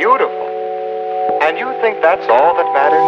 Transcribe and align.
beautiful. 0.00 0.48
And 1.44 1.58
you 1.58 1.68
think 1.82 2.00
that's 2.00 2.26
all 2.34 2.52
that 2.58 2.68
matters? 2.72 3.06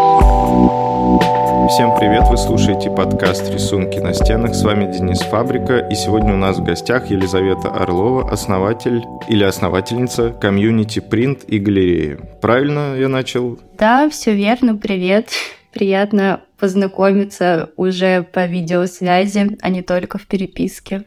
Всем 1.70 1.96
привет, 1.98 2.24
вы 2.28 2.36
слушаете 2.36 2.90
подкаст 2.90 3.48
«Рисунки 3.50 3.98
на 3.98 4.12
стенах». 4.12 4.54
С 4.54 4.62
вами 4.62 4.92
Денис 4.92 5.20
Фабрика, 5.20 5.78
и 5.78 5.94
сегодня 5.94 6.34
у 6.34 6.36
нас 6.36 6.58
в 6.58 6.62
гостях 6.62 7.08
Елизавета 7.08 7.70
Орлова, 7.70 8.30
основатель 8.30 9.02
или 9.26 9.42
основательница 9.42 10.30
комьюнити 10.32 11.00
«Принт» 11.00 11.44
и 11.44 11.58
галереи. 11.58 12.18
Правильно 12.42 12.94
я 12.96 13.08
начал? 13.08 13.58
Да, 13.78 14.10
все 14.10 14.34
верно, 14.34 14.76
привет. 14.76 15.30
Приятно 15.72 16.42
познакомиться 16.58 17.70
уже 17.76 18.22
по 18.22 18.44
видеосвязи, 18.44 19.56
а 19.62 19.70
не 19.70 19.80
только 19.80 20.18
в 20.18 20.26
переписке. 20.26 21.04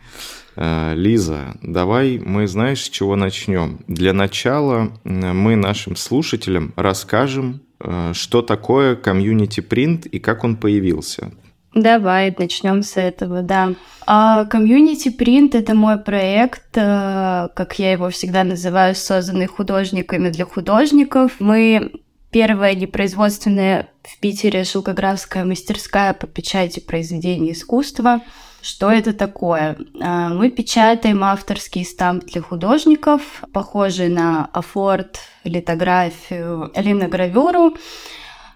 Э, 0.55 0.93
Лиза, 0.95 1.55
давай 1.61 2.19
мы, 2.19 2.47
знаешь, 2.47 2.83
с 2.83 2.89
чего 2.89 3.15
начнем? 3.15 3.79
Для 3.87 4.13
начала 4.13 4.91
мы 5.03 5.55
нашим 5.55 5.95
слушателям 5.95 6.73
расскажем, 6.75 7.61
э, 7.79 8.11
что 8.13 8.41
такое 8.41 8.95
комьюнити 8.95 9.59
принт 9.59 10.05
и 10.05 10.19
как 10.19 10.43
он 10.43 10.55
появился. 10.55 11.31
Давай 11.73 12.33
начнем 12.37 12.83
с 12.83 12.95
этого, 12.95 13.41
да. 13.41 13.73
Community 14.05 15.09
Art 15.09 15.11
Print 15.11 15.55
это 15.55 15.75
мой 15.75 15.97
проект, 15.97 16.77
э, 16.77 17.49
как 17.53 17.77
я 17.79 17.91
его 17.91 18.09
всегда 18.09 18.45
называю, 18.45 18.95
созданный 18.95 19.47
художниками 19.47 20.29
для 20.29 20.45
художников. 20.45 21.33
Мы 21.39 21.91
первая 22.31 22.75
непроизводственная 22.75 23.89
в 24.03 24.19
Питере 24.19 24.63
шелкографская 24.63 25.43
мастерская 25.43 26.13
по 26.13 26.27
печати 26.27 26.79
произведений 26.79 27.51
искусства. 27.51 28.21
Что 28.65 28.89
это 28.89 29.13
такое? 29.13 29.77
А, 30.01 30.29
мы 30.29 30.49
печатаем 30.49 31.23
авторский 31.23 31.85
эстамп 31.85 32.25
для 32.25 32.41
художников, 32.41 33.43
похожий 33.53 34.09
на 34.09 34.49
офорт, 34.53 35.19
литографию 35.43 36.71
или 36.75 36.93
на 36.93 37.07
гравюру, 37.07 37.75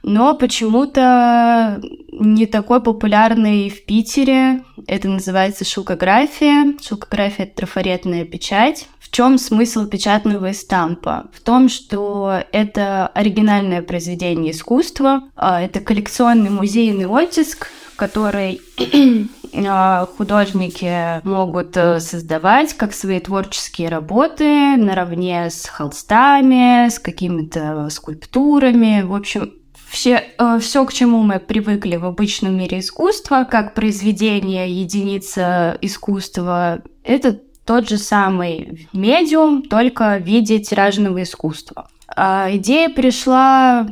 но 0.01 0.33
почему-то 0.33 1.79
не 2.11 2.47
такой 2.47 2.81
популярный 2.81 3.69
в 3.69 3.85
Питере. 3.85 4.63
Это 4.87 5.07
называется 5.09 5.63
шелкография. 5.63 6.73
Шелкография— 6.81 7.45
это 7.45 7.57
трафаретная 7.57 8.25
печать. 8.25 8.87
В 8.99 9.11
чем 9.11 9.37
смысл 9.37 9.85
печатного 9.85 10.49
эстампа? 10.49 11.27
В 11.31 11.41
том, 11.41 11.69
что 11.69 12.41
это 12.51 13.07
оригинальное 13.13 13.83
произведение 13.83 14.53
искусства, 14.53 15.29
а, 15.35 15.61
это 15.61 15.81
коллекционный 15.81 16.49
музейный 16.49 17.05
оттиск, 17.05 17.67
который 17.95 18.59
художники 20.17 21.25
могут 21.25 21.75
э, 21.77 21.99
создавать 21.99 22.73
как 22.73 22.93
свои 22.93 23.19
творческие 23.19 23.89
работы 23.89 24.75
наравне 24.77 25.49
с 25.49 25.65
холстами, 25.65 26.89
с 26.89 26.99
какими-то 26.99 27.89
скульптурами. 27.89 29.01
В 29.01 29.15
общем, 29.15 29.53
все, 29.89 30.23
э, 30.37 30.59
все, 30.59 30.85
к 30.85 30.93
чему 30.93 31.23
мы 31.23 31.39
привыкли 31.39 31.95
в 31.95 32.05
обычном 32.05 32.57
мире 32.57 32.79
искусства, 32.79 33.47
как 33.49 33.73
произведение, 33.73 34.71
единица 34.71 35.77
искусства, 35.81 36.81
это 37.03 37.39
тот 37.65 37.87
же 37.87 37.97
самый 37.97 38.87
медиум, 38.93 39.63
только 39.63 40.17
в 40.19 40.25
виде 40.25 40.59
тиражного 40.59 41.23
искусства. 41.23 41.89
А 42.15 42.49
идея 42.53 42.89
пришла 42.89 43.87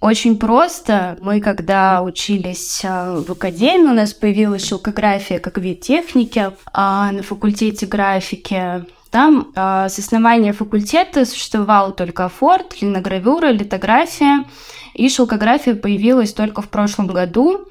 очень 0.00 0.38
просто. 0.38 1.16
Мы, 1.20 1.40
когда 1.40 2.02
учились 2.02 2.82
а, 2.84 3.20
в 3.20 3.32
академии, 3.32 3.90
у 3.90 3.94
нас 3.94 4.12
появилась 4.12 4.66
шелкография 4.66 5.38
как 5.38 5.58
вид 5.58 5.80
техники 5.80 6.50
а 6.72 7.12
на 7.12 7.22
факультете 7.22 7.86
графики. 7.86 8.84
Там 9.10 9.52
а, 9.54 9.88
с 9.88 9.98
основания 9.98 10.52
факультета 10.52 11.24
существовал 11.24 11.92
только 11.92 12.28
форт, 12.28 12.82
линогравюра, 12.82 13.48
литография, 13.48 14.44
и 14.92 15.08
шелкография 15.08 15.74
появилась 15.74 16.32
только 16.32 16.62
в 16.62 16.68
прошлом 16.68 17.06
году. 17.06 17.66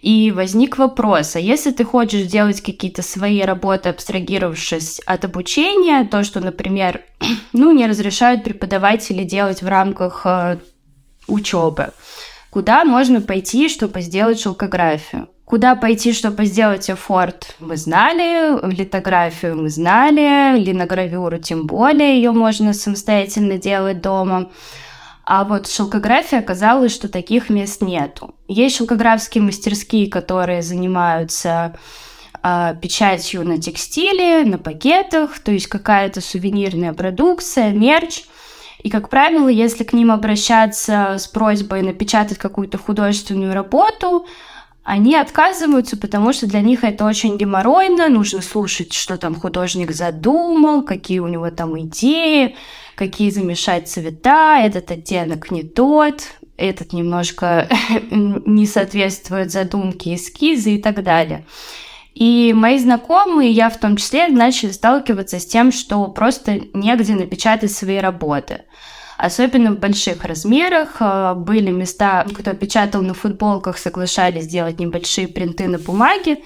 И 0.00 0.30
возник 0.30 0.78
вопрос, 0.78 1.36
а 1.36 1.40
если 1.40 1.72
ты 1.72 1.84
хочешь 1.84 2.26
делать 2.26 2.60
какие-то 2.60 3.02
свои 3.02 3.42
работы, 3.42 3.88
абстрагировавшись 3.88 5.00
от 5.06 5.24
обучения, 5.24 6.04
то, 6.04 6.22
что, 6.22 6.40
например, 6.40 7.02
ну, 7.52 7.72
не 7.72 7.86
разрешают 7.86 8.44
преподаватели 8.44 9.24
делать 9.24 9.62
в 9.62 9.68
рамках 9.68 10.22
а, 10.24 10.58
учебы. 11.26 11.92
Куда 12.50 12.84
можно 12.84 13.22
пойти, 13.22 13.68
чтобы 13.68 14.02
сделать 14.02 14.38
шелкографию? 14.38 15.28
Куда 15.46 15.74
пойти, 15.74 16.12
чтобы 16.12 16.44
сделать 16.44 16.90
эфорт? 16.90 17.56
Мы 17.60 17.76
знали, 17.76 18.58
литографию 18.74 19.56
мы 19.56 19.70
знали, 19.70 20.58
линогравюру 20.58 21.38
тем 21.38 21.66
более, 21.66 22.16
ее 22.16 22.32
можно 22.32 22.74
самостоятельно 22.74 23.58
делать 23.58 24.00
дома. 24.00 24.50
А 25.24 25.44
вот 25.44 25.68
шелкография 25.68 26.40
оказалось, 26.40 26.92
что 26.92 27.08
таких 27.08 27.48
мест 27.48 27.80
нету. 27.80 28.34
Есть 28.48 28.76
шелкографские 28.76 29.42
мастерские, 29.44 30.10
которые 30.10 30.62
занимаются 30.62 31.76
э, 32.42 32.74
печатью 32.80 33.46
на 33.46 33.60
текстиле, 33.60 34.44
на 34.44 34.58
пакетах, 34.58 35.38
то 35.38 35.52
есть 35.52 35.68
какая-то 35.68 36.20
сувенирная 36.20 36.92
продукция, 36.92 37.70
мерч– 37.70 38.24
и, 38.82 38.90
как 38.90 39.08
правило, 39.08 39.48
если 39.48 39.84
к 39.84 39.92
ним 39.92 40.10
обращаться 40.10 41.16
с 41.18 41.28
просьбой 41.28 41.82
напечатать 41.82 42.38
какую-то 42.38 42.78
художественную 42.78 43.54
работу, 43.54 44.26
они 44.82 45.14
отказываются, 45.14 45.96
потому 45.96 46.32
что 46.32 46.48
для 46.48 46.60
них 46.60 46.82
это 46.82 47.04
очень 47.04 47.38
геморройно, 47.38 48.08
нужно 48.08 48.42
слушать, 48.42 48.92
что 48.92 49.16
там 49.16 49.36
художник 49.36 49.92
задумал, 49.92 50.82
какие 50.82 51.20
у 51.20 51.28
него 51.28 51.50
там 51.50 51.78
идеи, 51.82 52.56
какие 52.96 53.30
замешать 53.30 53.88
цвета, 53.88 54.58
этот 54.58 54.90
оттенок 54.90 55.52
не 55.52 55.62
тот, 55.62 56.22
этот 56.56 56.92
немножко 56.92 57.68
не 58.10 58.66
соответствует 58.66 59.52
задумке 59.52 60.16
эскиза 60.16 60.70
и 60.70 60.78
так 60.78 61.04
далее. 61.04 61.46
И 62.14 62.52
мои 62.52 62.78
знакомые, 62.78 63.50
я 63.50 63.70
в 63.70 63.78
том 63.78 63.96
числе, 63.96 64.28
начали 64.28 64.70
сталкиваться 64.70 65.38
с 65.38 65.46
тем, 65.46 65.72
что 65.72 66.06
просто 66.08 66.60
негде 66.74 67.14
напечатать 67.14 67.72
свои 67.72 67.98
работы. 67.98 68.62
Особенно 69.16 69.72
в 69.72 69.78
больших 69.78 70.24
размерах. 70.24 70.96
Э, 71.00 71.34
были 71.34 71.70
места, 71.70 72.26
кто 72.34 72.54
печатал 72.54 73.02
на 73.02 73.14
футболках, 73.14 73.78
соглашались 73.78 74.46
делать 74.46 74.80
небольшие 74.80 75.28
принты 75.28 75.68
на 75.68 75.78
бумаге, 75.78 76.38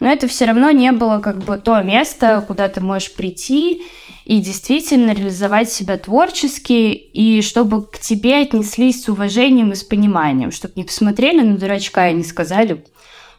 но 0.00 0.10
это 0.10 0.26
все 0.26 0.46
равно 0.46 0.70
не 0.70 0.90
было 0.90 1.20
как 1.20 1.44
бы 1.44 1.58
то 1.58 1.80
место, 1.82 2.44
куда 2.48 2.68
ты 2.68 2.80
можешь 2.80 3.14
прийти 3.14 3.82
и 4.24 4.40
действительно 4.40 5.12
реализовать 5.12 5.70
себя 5.70 5.98
творчески, 5.98 6.92
и 6.92 7.42
чтобы 7.42 7.84
к 7.84 7.98
тебе 7.98 8.38
отнеслись 8.38 9.04
с 9.04 9.08
уважением 9.08 9.72
и 9.72 9.76
с 9.76 9.84
пониманием, 9.84 10.50
чтобы 10.52 10.74
не 10.76 10.84
посмотрели 10.84 11.40
на 11.40 11.56
дурачка 11.56 12.08
и 12.08 12.14
не 12.14 12.24
сказали, 12.24 12.84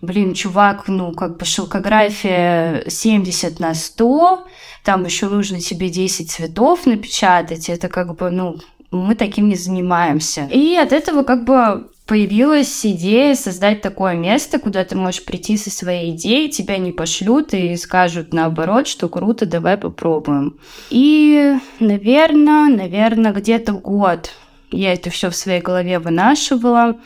блин, 0.03 0.34
чувак, 0.34 0.88
ну, 0.88 1.12
как 1.14 1.38
бы 1.38 1.46
шелкография 1.46 2.84
70 2.88 3.59
на 3.59 3.74
100, 3.74 4.46
там 4.84 5.06
еще 5.06 5.30
нужно 5.30 5.59
тебе 5.59 5.90
10 5.90 6.30
цветов 6.30 6.86
напечатать, 6.86 7.69
это 7.69 7.88
как 7.88 8.16
бы, 8.16 8.30
ну, 8.30 8.58
мы 8.91 9.16
таким 9.16 9.50
не 9.50 9.56
занимаемся. 9.56 10.47
И 10.52 10.75
от 10.75 10.91
этого 10.91 11.24
как 11.24 11.46
бы 11.46 11.88
появилась 12.06 12.86
идея 12.86 13.34
создать 13.34 13.81
такое 13.81 14.16
место, 14.16 14.59
куда 14.59 14.84
ты 14.84 14.96
можешь 14.96 15.24
прийти 15.24 15.58
со 15.58 15.72
своей 15.72 16.12
идеей, 16.12 16.50
тебя 16.50 16.78
не 16.78 16.91
пошлют 16.91 17.53
и 17.53 17.75
скажут 17.78 18.34
наоборот, 18.34 18.88
что 18.88 19.08
круто, 19.09 19.46
давай 19.46 19.78
попробуем. 19.78 20.58
И, 20.90 21.56
наверное, 21.80 22.70
наверное, 22.70 23.31
где-то 23.31 23.72
год 23.72 24.31
я 24.70 24.94
это 24.94 25.09
все 25.09 25.30
в 25.30 25.35
своей 25.35 25.62
голове 25.62 26.00
вынашивала. 26.00 26.97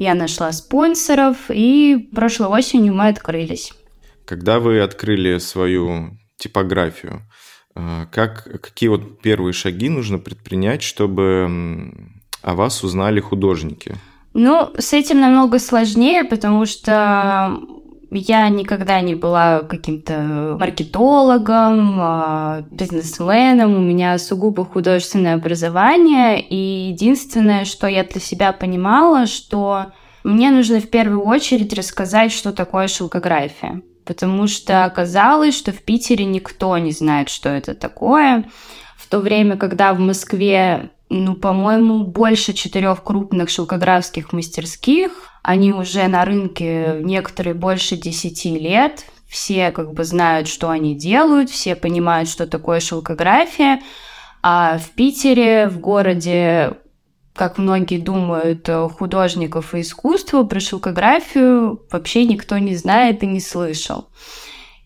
Я 0.00 0.14
нашла 0.14 0.50
спонсоров, 0.52 1.50
и 1.50 2.08
прошлой 2.14 2.48
осенью 2.48 2.94
мы 2.94 3.08
открылись. 3.08 3.74
Когда 4.24 4.58
вы 4.58 4.80
открыли 4.80 5.36
свою 5.36 6.16
типографию, 6.38 7.28
э, 7.74 8.06
как, 8.10 8.44
какие 8.62 8.88
вот 8.88 9.20
первые 9.20 9.52
шаги 9.52 9.90
нужно 9.90 10.18
предпринять, 10.18 10.80
чтобы 10.80 11.92
о 12.40 12.54
вас 12.54 12.82
узнали 12.82 13.20
художники? 13.20 13.94
Ну, 14.32 14.70
с 14.78 14.94
этим 14.94 15.20
намного 15.20 15.58
сложнее, 15.58 16.24
потому 16.24 16.64
что 16.64 17.60
я 18.10 18.48
никогда 18.48 19.00
не 19.00 19.14
была 19.14 19.60
каким-то 19.60 20.56
маркетологом, 20.58 21.96
а, 22.00 22.62
бизнесменом, 22.70 23.76
у 23.76 23.80
меня 23.80 24.18
сугубо 24.18 24.64
художественное 24.64 25.34
образование, 25.34 26.40
и 26.40 26.88
единственное, 26.90 27.64
что 27.64 27.86
я 27.86 28.02
для 28.04 28.20
себя 28.20 28.52
понимала, 28.52 29.26
что 29.26 29.92
мне 30.24 30.50
нужно 30.50 30.80
в 30.80 30.90
первую 30.90 31.22
очередь 31.22 31.72
рассказать, 31.72 32.32
что 32.32 32.52
такое 32.52 32.88
шелкография, 32.88 33.82
потому 34.04 34.48
что 34.48 34.84
оказалось, 34.84 35.56
что 35.56 35.72
в 35.72 35.82
Питере 35.82 36.24
никто 36.24 36.76
не 36.78 36.90
знает, 36.90 37.28
что 37.28 37.48
это 37.48 37.74
такое, 37.74 38.44
в 38.96 39.08
то 39.08 39.20
время, 39.20 39.56
когда 39.56 39.94
в 39.94 40.00
Москве 40.00 40.90
ну, 41.10 41.34
по-моему, 41.34 42.04
больше 42.04 42.52
четырех 42.52 43.02
крупных 43.02 43.50
шелкографских 43.50 44.32
мастерских. 44.32 45.10
Они 45.42 45.72
уже 45.72 46.06
на 46.06 46.24
рынке 46.24 47.00
некоторые 47.02 47.54
больше 47.54 47.96
десяти 47.96 48.56
лет. 48.56 49.04
Все 49.28 49.72
как 49.72 49.92
бы 49.92 50.04
знают, 50.04 50.46
что 50.46 50.70
они 50.70 50.94
делают, 50.94 51.50
все 51.50 51.74
понимают, 51.74 52.28
что 52.28 52.46
такое 52.46 52.78
шелкография. 52.78 53.80
А 54.42 54.78
в 54.78 54.90
Питере, 54.90 55.68
в 55.68 55.80
городе, 55.80 56.74
как 57.34 57.58
многие 57.58 57.98
думают, 57.98 58.68
художников 58.96 59.74
и 59.74 59.80
искусства, 59.80 60.44
про 60.44 60.60
шелкографию 60.60 61.82
вообще 61.90 62.24
никто 62.24 62.56
не 62.58 62.76
знает 62.76 63.24
и 63.24 63.26
не 63.26 63.40
слышал. 63.40 64.08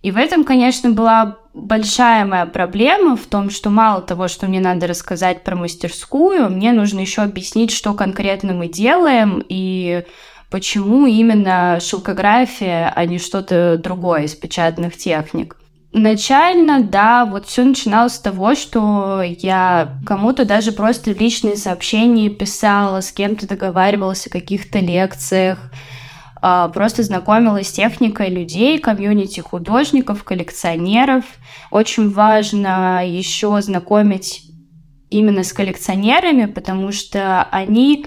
И 0.05 0.11
в 0.11 0.19
этом, 0.19 0.45
конечно, 0.45 0.91
была 0.91 1.39
большая 1.55 2.27
моя 2.27 2.45
проблема 2.45 3.17
в 3.17 3.25
том, 3.25 3.49
что 3.49 3.71
мало 3.71 4.03
того, 4.03 4.29
что 4.29 4.47
мне 4.47 4.61
надо 4.61 4.87
рассказать 4.87 5.43
про 5.45 5.57
мастерскую, 5.57 6.51
мне 6.51 6.73
нужно 6.73 7.01
еще 7.01 7.23
объяснить, 7.23 7.71
что 7.71 7.95
конкретно 7.95 8.53
мы 8.53 8.69
делаем 8.69 9.43
и 9.49 10.05
почему 10.51 11.07
именно 11.07 11.79
шелкография, 11.81 12.93
а 12.95 13.07
не 13.07 13.19
что-то 13.19 13.81
другое 13.83 14.25
из 14.25 14.35
печатных 14.35 14.95
техник. 14.99 15.57
Начально, 15.95 16.83
да, 16.83 17.25
вот 17.25 17.47
все 17.47 17.65
начиналось 17.65 18.17
с 18.17 18.19
того, 18.19 18.55
что 18.55 19.23
я 19.23 19.97
кому-то 20.05 20.45
даже 20.45 20.73
просто 20.73 21.13
личные 21.13 21.57
сообщения 21.57 22.29
писала, 22.29 23.01
с 23.01 23.11
кем-то 23.11 23.49
договаривалась 23.49 24.27
о 24.27 24.31
каких-то 24.31 24.81
лекциях, 24.81 25.61
просто 26.75 27.03
знакомилась 27.03 27.69
с 27.69 27.73
техникой 27.73 28.29
людей, 28.29 28.79
комьюнити 28.79 29.41
художников, 29.41 30.25
коллекционеров. 30.25 31.25
Очень 31.71 32.11
важно 32.11 33.01
еще 33.07 33.61
знакомить 33.63 34.43
именно 35.09 35.43
с 35.43 35.53
коллекционерами, 35.53 36.47
потому 36.47 36.93
что 36.93 37.45
они 37.45 38.07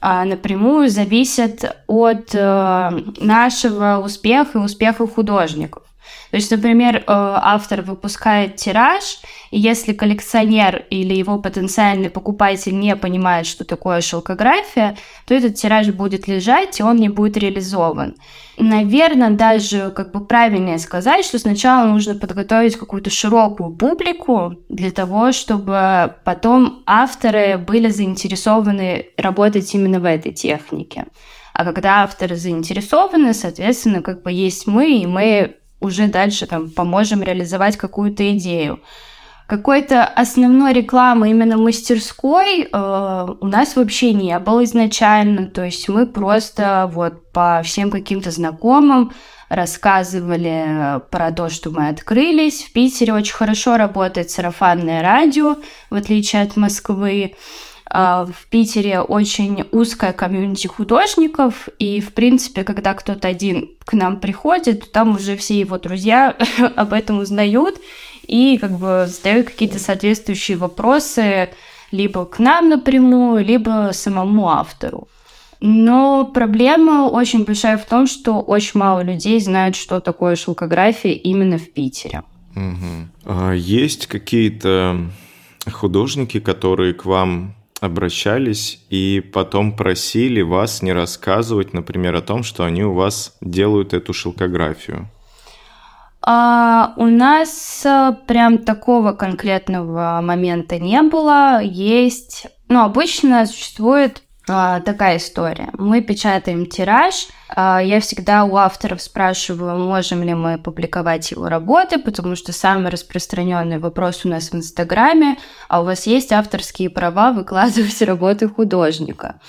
а, 0.00 0.24
напрямую 0.24 0.88
зависят 0.88 1.76
от 1.86 2.34
э, 2.34 2.90
нашего 3.20 4.02
успеха 4.04 4.58
и 4.58 4.62
успеха 4.62 5.06
художников. 5.06 5.84
То 6.32 6.36
есть, 6.36 6.50
например, 6.50 6.96
э, 6.96 7.02
автор 7.06 7.82
выпускает 7.82 8.56
тираж, 8.56 9.20
и 9.50 9.60
если 9.60 9.92
коллекционер 9.92 10.86
или 10.88 11.12
его 11.12 11.38
потенциальный 11.38 12.08
покупатель 12.08 12.74
не 12.78 12.96
понимает, 12.96 13.44
что 13.44 13.66
такое 13.66 14.00
шелкография, 14.00 14.96
то 15.26 15.34
этот 15.34 15.56
тираж 15.56 15.88
будет 15.88 16.28
лежать, 16.28 16.80
и 16.80 16.82
он 16.82 16.96
не 16.96 17.10
будет 17.10 17.36
реализован. 17.36 18.14
Наверное, 18.56 19.28
даже 19.28 19.90
как 19.90 20.12
бы 20.12 20.24
правильнее 20.24 20.78
сказать, 20.78 21.26
что 21.26 21.38
сначала 21.38 21.86
нужно 21.86 22.14
подготовить 22.14 22.76
какую-то 22.76 23.10
широкую 23.10 23.76
публику 23.76 24.54
для 24.70 24.90
того, 24.90 25.32
чтобы 25.32 26.14
потом 26.24 26.82
авторы 26.86 27.58
были 27.58 27.90
заинтересованы 27.90 29.08
работать 29.18 29.74
именно 29.74 30.00
в 30.00 30.06
этой 30.06 30.32
технике. 30.32 31.04
А 31.52 31.66
когда 31.66 32.04
авторы 32.04 32.36
заинтересованы, 32.36 33.34
соответственно, 33.34 34.00
как 34.00 34.22
бы 34.22 34.32
есть 34.32 34.66
мы, 34.66 34.96
и 34.96 35.06
мы 35.06 35.56
уже 35.82 36.06
дальше 36.06 36.46
там 36.46 36.70
поможем 36.70 37.22
реализовать 37.22 37.76
какую-то 37.76 38.36
идею. 38.36 38.80
Какой-то 39.46 40.04
основной 40.04 40.72
рекламы 40.72 41.30
именно 41.30 41.58
мастерской 41.58 42.62
э, 42.62 43.26
у 43.40 43.46
нас 43.46 43.76
вообще 43.76 44.14
не 44.14 44.38
было 44.38 44.64
изначально, 44.64 45.46
то 45.46 45.64
есть 45.64 45.88
мы 45.88 46.06
просто 46.06 46.88
вот 46.90 47.30
по 47.32 47.60
всем 47.62 47.90
каким-то 47.90 48.30
знакомым 48.30 49.12
рассказывали 49.50 51.02
про 51.10 51.30
то, 51.32 51.50
что 51.50 51.70
мы 51.70 51.88
открылись. 51.88 52.62
В 52.62 52.72
Питере 52.72 53.12
очень 53.12 53.34
хорошо 53.34 53.76
работает 53.76 54.30
сарафанное 54.30 55.02
радио, 55.02 55.56
в 55.90 55.96
отличие 55.96 56.40
от 56.42 56.56
Москвы. 56.56 57.34
В 57.92 58.46
Питере 58.48 59.00
очень 59.00 59.64
узкая 59.70 60.14
комьюнити 60.14 60.66
художников, 60.66 61.68
и, 61.78 62.00
в 62.00 62.14
принципе, 62.14 62.64
когда 62.64 62.94
кто-то 62.94 63.28
один 63.28 63.70
к 63.84 63.92
нам 63.92 64.18
приходит, 64.18 64.92
там 64.92 65.16
уже 65.16 65.36
все 65.36 65.60
его 65.60 65.78
друзья 65.78 66.34
об 66.76 66.94
этом 66.94 67.18
узнают 67.18 67.78
и 68.26 68.56
как 68.58 68.72
бы 68.72 69.06
задают 69.08 69.48
какие-то 69.48 69.78
соответствующие 69.78 70.56
вопросы 70.56 71.50
либо 71.90 72.24
к 72.24 72.38
нам 72.38 72.70
напрямую, 72.70 73.44
либо 73.44 73.90
самому 73.92 74.48
автору. 74.48 75.08
Но 75.60 76.24
проблема 76.24 77.08
очень 77.08 77.44
большая 77.44 77.76
в 77.76 77.84
том, 77.84 78.06
что 78.06 78.40
очень 78.40 78.80
мало 78.80 79.02
людей 79.02 79.38
знают, 79.38 79.76
что 79.76 80.00
такое 80.00 80.34
шелкография 80.34 81.12
именно 81.12 81.58
в 81.58 81.70
Питере. 81.70 82.22
Угу. 82.56 83.08
А 83.26 83.52
есть 83.52 84.06
какие-то 84.06 84.96
художники, 85.70 86.40
которые 86.40 86.94
к 86.94 87.04
вам 87.04 87.54
обращались 87.82 88.80
и 88.90 89.20
потом 89.20 89.76
просили 89.76 90.40
вас 90.40 90.82
не 90.82 90.92
рассказывать, 90.92 91.74
например, 91.74 92.14
о 92.14 92.22
том, 92.22 92.44
что 92.44 92.64
они 92.64 92.84
у 92.84 92.94
вас 92.94 93.36
делают 93.40 93.92
эту 93.92 94.12
шелкографию? 94.12 95.08
А, 96.24 96.94
у 96.96 97.06
нас 97.06 97.82
э, 97.84 98.14
прям 98.28 98.58
такого 98.58 99.12
конкретного 99.12 100.20
момента 100.22 100.78
не 100.78 101.02
было. 101.02 101.60
Есть, 101.60 102.46
ну, 102.68 102.82
обычно 102.82 103.44
существует 103.46 104.22
такая 104.46 105.18
история. 105.18 105.70
Мы 105.78 106.00
печатаем 106.00 106.66
тираж. 106.66 107.28
А, 107.48 107.80
я 107.82 108.00
всегда 108.00 108.44
у 108.44 108.56
авторов 108.56 109.00
спрашиваю, 109.00 109.78
можем 109.78 110.22
ли 110.22 110.34
мы 110.34 110.58
публиковать 110.58 111.30
его 111.30 111.48
работы, 111.48 111.98
потому 111.98 112.34
что 112.34 112.52
самый 112.52 112.90
распространенный 112.90 113.78
вопрос 113.78 114.24
у 114.24 114.28
нас 114.28 114.50
в 114.50 114.54
Инстаграме, 114.54 115.36
а 115.68 115.82
у 115.82 115.84
вас 115.84 116.06
есть 116.06 116.32
авторские 116.32 116.90
права 116.90 117.32
выкладывать 117.32 118.02
работы 118.02 118.48
художника. 118.48 119.40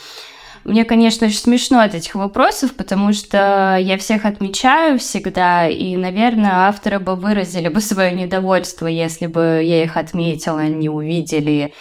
Мне, 0.64 0.86
конечно, 0.86 1.28
очень 1.28 1.40
смешно 1.40 1.82
от 1.82 1.94
этих 1.94 2.16
вопросов, 2.16 2.74
потому 2.76 3.12
что 3.12 3.78
я 3.82 3.98
всех 3.98 4.24
отмечаю 4.26 4.98
всегда, 4.98 5.68
и, 5.68 5.98
наверное, 5.98 6.68
авторы 6.68 7.00
бы 7.00 7.16
выразили 7.16 7.68
бы 7.68 7.82
свое 7.82 8.12
недовольство, 8.14 8.88
если 8.88 9.28
бы 9.28 9.62
я 9.64 9.84
их 9.84 9.98
отметила, 9.98 10.66
не 10.68 10.88
увидели 10.88 11.74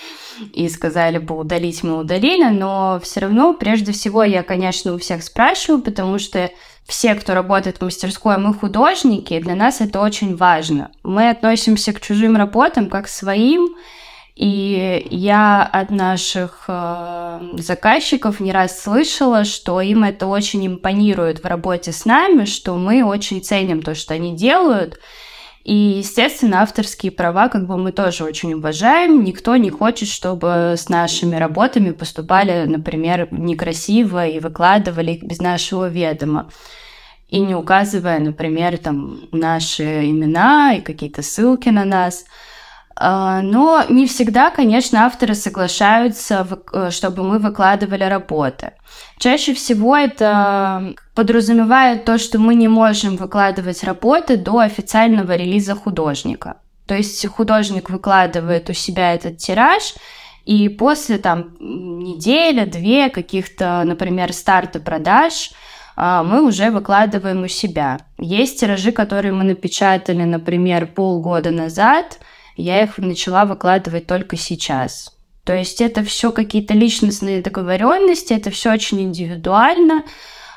и 0.52 0.68
сказали 0.68 1.18
бы 1.18 1.36
удалить, 1.36 1.82
мы 1.82 1.98
удалили, 1.98 2.48
но 2.50 3.00
все 3.02 3.20
равно, 3.20 3.54
прежде 3.54 3.92
всего, 3.92 4.22
я, 4.22 4.42
конечно, 4.42 4.94
у 4.94 4.98
всех 4.98 5.22
спрашиваю, 5.22 5.82
потому 5.82 6.18
что 6.18 6.50
все, 6.86 7.14
кто 7.14 7.34
работает 7.34 7.78
в 7.78 7.84
мастерской, 7.84 8.36
мы 8.38 8.54
художники, 8.54 9.38
для 9.40 9.54
нас 9.54 9.80
это 9.80 10.00
очень 10.00 10.36
важно. 10.36 10.90
Мы 11.02 11.30
относимся 11.30 11.92
к 11.92 12.00
чужим 12.00 12.36
работам 12.36 12.88
как 12.88 13.04
к 13.06 13.08
своим, 13.08 13.76
и 14.34 15.06
я 15.10 15.62
от 15.62 15.90
наших 15.90 16.64
э, 16.66 17.40
заказчиков 17.58 18.40
не 18.40 18.50
раз 18.50 18.80
слышала, 18.80 19.44
что 19.44 19.80
им 19.80 20.04
это 20.04 20.26
очень 20.26 20.66
импонирует 20.66 21.42
в 21.42 21.46
работе 21.46 21.92
с 21.92 22.06
нами, 22.06 22.46
что 22.46 22.74
мы 22.76 23.04
очень 23.04 23.42
ценим 23.42 23.82
то, 23.82 23.94
что 23.94 24.14
они 24.14 24.34
делают, 24.34 24.98
и, 25.64 25.74
естественно, 25.74 26.62
авторские 26.62 27.12
права 27.12 27.48
как 27.48 27.66
бы 27.66 27.76
мы 27.76 27.92
тоже 27.92 28.24
очень 28.24 28.54
уважаем. 28.54 29.22
Никто 29.22 29.56
не 29.56 29.70
хочет, 29.70 30.08
чтобы 30.08 30.74
с 30.76 30.88
нашими 30.88 31.36
работами 31.36 31.92
поступали, 31.92 32.64
например, 32.66 33.28
некрасиво 33.30 34.26
и 34.26 34.40
выкладывали 34.40 35.12
их 35.12 35.22
без 35.22 35.40
нашего 35.40 35.88
ведома. 35.88 36.50
И 37.28 37.38
не 37.40 37.54
указывая, 37.54 38.18
например, 38.18 38.76
там 38.78 39.20
наши 39.30 40.10
имена 40.10 40.74
и 40.74 40.80
какие-то 40.80 41.22
ссылки 41.22 41.68
на 41.68 41.84
нас– 41.84 42.24
но 43.00 43.84
не 43.88 44.06
всегда, 44.06 44.50
конечно, 44.50 45.06
авторы 45.06 45.34
соглашаются, 45.34 46.46
э, 46.72 46.90
чтобы 46.90 47.22
мы 47.22 47.38
выкладывали 47.38 48.04
работы. 48.04 48.72
Чаще 49.18 49.54
всего 49.54 49.96
это 49.96 50.94
подразумевает 51.14 52.04
то, 52.04 52.18
что 52.18 52.38
мы 52.38 52.54
не 52.54 52.68
можем 52.68 53.16
выкладывать 53.16 53.82
работы 53.84 54.36
до 54.36 54.58
официального 54.58 55.34
релиза 55.36 55.74
художника. 55.74 56.58
То 56.86 56.94
есть 56.94 57.26
художник 57.28 57.88
выкладывает 57.88 58.68
у 58.68 58.74
себя 58.74 59.14
этот 59.14 59.38
тираж, 59.38 59.94
и 60.44 60.68
после 60.68 61.18
там 61.18 61.56
недели, 61.60 62.64
две 62.64 63.08
каких-то, 63.08 63.82
например, 63.84 64.32
старта 64.32 64.80
продаж, 64.80 65.52
а, 65.94 66.24
мы 66.24 66.44
уже 66.44 66.70
выкладываем 66.70 67.44
у 67.44 67.48
себя. 67.48 68.00
Есть 68.18 68.60
тиражи, 68.60 68.90
которые 68.90 69.32
мы 69.32 69.44
напечатали, 69.44 70.24
например, 70.24 70.86
полгода 70.88 71.50
назад– 71.50 72.18
я 72.56 72.82
их 72.82 72.98
начала 72.98 73.44
выкладывать 73.44 74.06
только 74.06 74.36
сейчас. 74.36 75.16
То 75.44 75.54
есть 75.54 75.80
это 75.80 76.04
все 76.04 76.30
какие-то 76.30 76.74
личностные 76.74 77.42
договоренности, 77.42 78.32
это 78.32 78.50
все 78.50 78.72
очень 78.72 79.02
индивидуально. 79.02 80.04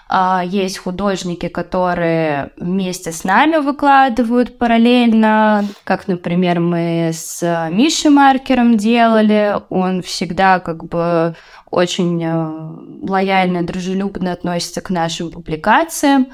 А, 0.07 0.43
есть 0.45 0.77
художники, 0.77 1.47
которые 1.47 2.51
вместе 2.57 3.11
с 3.11 3.23
нами 3.23 3.57
выкладывают 3.57 4.59
параллельно, 4.59 5.65
как, 5.83 6.07
например, 6.07 6.59
мы 6.59 7.09
с 7.11 7.41
Мишей 7.71 8.11
Маркером 8.11 8.77
делали. 8.77 9.55
Он 9.69 10.03
всегда 10.03 10.59
как 10.59 10.85
бы 10.85 11.35
очень 11.71 12.23
э, 12.23 13.09
лояльно, 13.09 13.65
дружелюбно 13.65 14.31
относится 14.31 14.81
к 14.81 14.91
нашим 14.91 15.31
публикациям. 15.31 16.27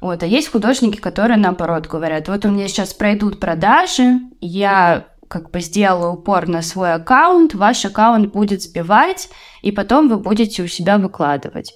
Вот. 0.00 0.22
А 0.22 0.26
есть 0.26 0.48
художники, 0.48 0.98
которые 0.98 1.38
наоборот 1.38 1.86
говорят, 1.86 2.28
вот 2.28 2.44
у 2.44 2.50
меня 2.50 2.68
сейчас 2.68 2.92
пройдут 2.94 3.40
продажи, 3.40 4.20
я 4.40 5.06
как 5.28 5.50
бы 5.50 5.60
сделаю 5.60 6.12
упор 6.12 6.48
на 6.48 6.62
свой 6.62 6.94
аккаунт, 6.94 7.54
ваш 7.54 7.84
аккаунт 7.84 8.32
будет 8.32 8.62
сбивать, 8.62 9.28
и 9.62 9.72
потом 9.72 10.08
вы 10.08 10.18
будете 10.18 10.62
у 10.62 10.68
себя 10.68 10.98
выкладывать. 10.98 11.74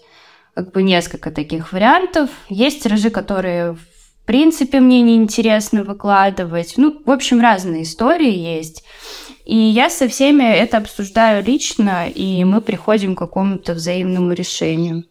Как 0.54 0.72
бы 0.72 0.82
несколько 0.82 1.30
таких 1.30 1.72
вариантов. 1.72 2.30
Есть 2.48 2.82
тиражи, 2.82 3.10
которые 3.10 3.74
в 3.74 4.26
принципе 4.26 4.80
мне 4.80 5.00
неинтересно 5.02 5.84
выкладывать. 5.84 6.74
Ну, 6.76 7.02
в 7.04 7.10
общем, 7.10 7.40
разные 7.40 7.82
истории 7.82 8.32
есть. 8.32 8.84
И 9.44 9.56
я 9.56 9.90
со 9.90 10.06
всеми 10.06 10.44
это 10.44 10.76
обсуждаю 10.76 11.42
лично, 11.44 12.08
и 12.08 12.44
мы 12.44 12.60
приходим 12.60 13.16
к 13.16 13.18
какому-то 13.18 13.74
взаимному 13.74 14.32
решению. 14.32 15.04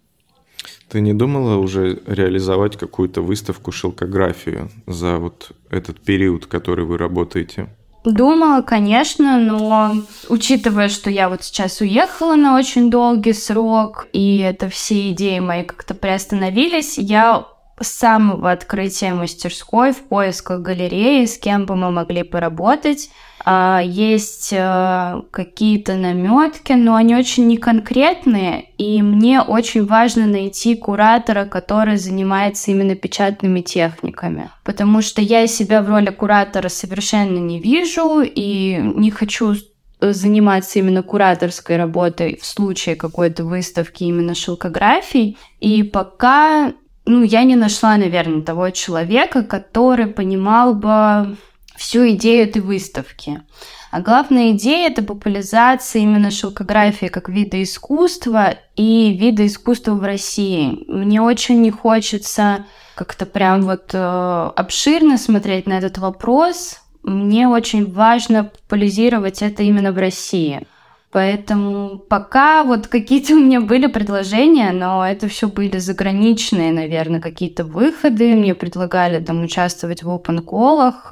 Ты 0.89 1.01
не 1.01 1.13
думала 1.13 1.57
уже 1.57 2.01
реализовать 2.07 2.75
какую-то 2.77 3.21
выставку 3.21 3.71
шелкографию 3.71 4.71
за 4.87 5.17
вот 5.17 5.51
этот 5.69 5.99
период, 5.99 6.47
который 6.47 6.85
вы 6.85 6.97
работаете? 6.97 7.69
Думала, 8.05 8.61
конечно, 8.61 9.37
но 9.37 9.93
учитывая, 10.29 10.89
что 10.89 11.09
я 11.09 11.29
вот 11.29 11.43
сейчас 11.43 11.81
уехала 11.81 12.35
на 12.35 12.57
очень 12.57 12.89
долгий 12.89 13.33
срок, 13.33 14.07
и 14.13 14.37
это 14.37 14.69
все 14.69 15.11
идеи 15.11 15.39
мои 15.39 15.63
как-то 15.63 15.93
приостановились, 15.93 16.97
я 16.97 17.45
с 17.79 17.87
самого 17.87 18.51
открытия 18.51 19.13
мастерской 19.13 19.91
в 19.91 19.99
поисках 19.99 20.61
галереи, 20.61 21.25
с 21.25 21.37
кем 21.37 21.65
бы 21.65 21.75
мы 21.75 21.91
могли 21.91 22.23
поработать. 22.23 23.09
А, 23.45 23.81
есть 23.83 24.51
э, 24.51 25.21
какие-то 25.31 25.95
наметки, 25.95 26.73
но 26.73 26.95
они 26.95 27.15
очень 27.15 27.47
неконкретные, 27.47 28.65
и 28.77 29.01
мне 29.01 29.41
очень 29.41 29.85
важно 29.85 30.27
найти 30.27 30.75
куратора, 30.75 31.45
который 31.45 31.97
занимается 31.97 32.71
именно 32.71 32.95
печатными 32.95 33.61
техниками, 33.61 34.49
потому 34.63 35.01
что 35.01 35.21
я 35.21 35.47
себя 35.47 35.81
в 35.81 35.89
роли 35.89 36.09
куратора 36.09 36.69
совершенно 36.69 37.37
не 37.37 37.59
вижу 37.59 38.21
и 38.21 38.77
не 38.95 39.11
хочу 39.11 39.55
заниматься 40.01 40.79
именно 40.79 41.03
кураторской 41.03 41.77
работой 41.77 42.39
в 42.41 42.45
случае 42.45 42.95
какой-то 42.95 43.43
выставки 43.43 44.03
именно 44.03 44.33
шелкографий. 44.33 45.37
И 45.59 45.83
пока 45.83 46.73
ну, 47.05 47.23
я 47.23 47.43
не 47.43 47.55
нашла, 47.55 47.97
наверное, 47.97 48.41
того 48.41 48.69
человека, 48.69 49.43
который 49.43 50.07
понимал 50.07 50.73
бы 50.73 51.35
всю 51.79 52.09
идею 52.09 52.43
этой 52.43 52.61
выставки. 52.61 53.41
А 53.89 54.01
главная 54.01 54.51
идея— 54.51 54.89
это 54.91 55.01
популяризация 55.01 56.01
именно 56.01 56.29
шелкографии 56.29 57.07
как 57.07 57.29
вида 57.29 57.63
искусства 57.63 58.55
и 58.75 59.17
вида 59.17 59.47
искусства 59.47 59.93
в 59.93 60.03
России. 60.03 60.83
Мне 60.87 61.21
очень 61.21 61.61
не 61.61 61.71
хочется 61.71 62.65
как-то 62.95 63.25
прям 63.25 63.61
вот 63.61 63.91
э, 63.93 64.51
обширно 64.55 65.17
смотреть 65.17 65.67
на 65.67 65.77
этот 65.77 65.97
вопрос. 65.97 66.81
Мне 67.01 67.47
очень 67.47 67.89
важно 67.91 68.43
популяризировать 68.43 69.41
это 69.41 69.63
именно 69.63 69.93
в 69.93 69.97
России. 69.97 70.67
Поэтому 71.11 71.97
пока 71.97 72.63
вот 72.63 72.87
какие-то 72.87 73.33
у 73.35 73.39
меня 73.39 73.61
были 73.61 73.87
предложения, 73.87 74.71
но 74.71 75.07
это 75.07 75.27
все 75.27 75.47
были 75.47 75.77
заграничные, 75.77 76.71
наверное, 76.71 77.19
какие-то 77.19 77.63
выходы. 77.63 78.35
Мне 78.35 78.53
предлагали 78.53 79.23
там 79.23 79.43
участвовать 79.43 80.03
в 80.03 80.09
open 80.09 80.41
колах. 80.41 81.11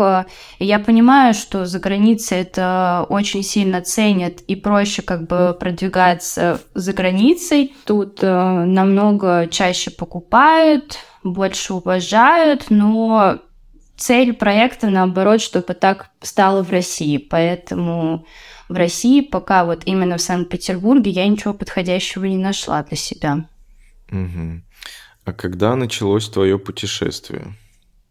Я 0.60 0.80
понимаю, 0.80 1.34
что 1.34 1.66
за 1.66 1.80
границей 1.80 2.40
это 2.42 3.06
очень 3.10 3.44
сильно 3.44 3.82
ценят 3.82 4.42
и 4.42 4.56
проще 4.56 5.02
как 5.02 5.28
бы 5.28 5.56
продвигаться 5.60 6.62
за 6.74 6.94
границей. 6.94 7.74
Тут 7.86 8.20
э, 8.22 8.64
намного 8.66 9.48
чаще 9.50 9.92
покупают, 9.92 11.00
больше 11.24 11.74
уважают, 11.74 12.66
но 12.70 13.40
цель 13.98 14.34
проекта, 14.34 14.90
наоборот, 14.90 15.42
чтобы 15.42 15.74
так 15.74 16.10
стало 16.22 16.64
в 16.64 16.72
России. 16.72 17.18
Поэтому 17.18 18.26
в 18.70 18.74
России 18.74 19.22
пока 19.22 19.66
вот 19.66 19.82
именно 19.86 20.18
в 20.18 20.22
Санкт-Петербурге 20.22 21.12
я 21.12 21.28
ничего 21.28 21.54
подходящего 21.54 22.26
не 22.26 22.38
нашла 22.38 22.84
для 22.84 22.98
себя. 22.98 23.46
Угу. 24.12 24.62
А 25.26 25.34
когда 25.34 25.76
началось 25.76 26.30
твое 26.30 26.58
путешествие? 26.58 27.54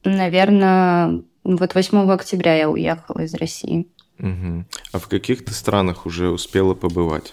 Наверное, 0.05 1.23
вот 1.45 1.75
8 1.75 2.11
октября 2.11 2.57
я 2.57 2.71
уехала 2.71 3.21
из 3.21 3.35
России. 3.35 3.88
Угу. 4.19 4.64
А 4.93 4.99
в 4.99 5.09
каких 5.09 5.45
ты 5.45 5.52
странах 5.52 6.07
уже 6.07 6.28
успела 6.31 6.75
побывать? 6.75 7.33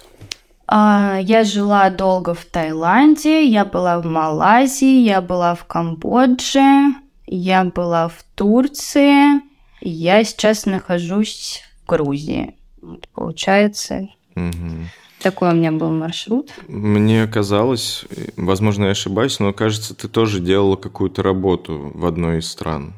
А, 0.67 1.19
я 1.21 1.43
жила 1.43 1.89
долго 1.89 2.33
в 2.33 2.45
Таиланде, 2.45 3.45
я 3.45 3.65
была 3.65 3.99
в 3.99 4.05
Малайзии, 4.05 5.01
я 5.01 5.21
была 5.21 5.55
в 5.55 5.65
Камбодже, 5.65 6.93
я 7.35 7.63
была 7.65 8.07
в 8.07 8.23
Турции, 8.35 9.41
я 9.81 10.23
сейчас 10.23 10.65
нахожусь 10.65 11.63
в 11.81 11.89
Грузии. 11.89 12.55
Вот, 12.81 13.07
получается, 13.09 14.09
угу. 14.35 14.87
такой 15.21 15.51
у 15.51 15.55
меня 15.55 15.71
был 15.71 15.89
маршрут. 15.89 16.51
Мне 16.67 17.25
казалось, 17.27 18.05
возможно, 18.37 18.85
я 18.85 18.91
ошибаюсь, 18.91 19.39
но 19.39 19.53
кажется, 19.53 19.95
ты 19.95 20.07
тоже 20.07 20.41
делала 20.41 20.75
какую-то 20.75 21.23
работу 21.23 21.91
в 21.93 22.05
одной 22.05 22.39
из 22.39 22.49
стран, 22.49 22.93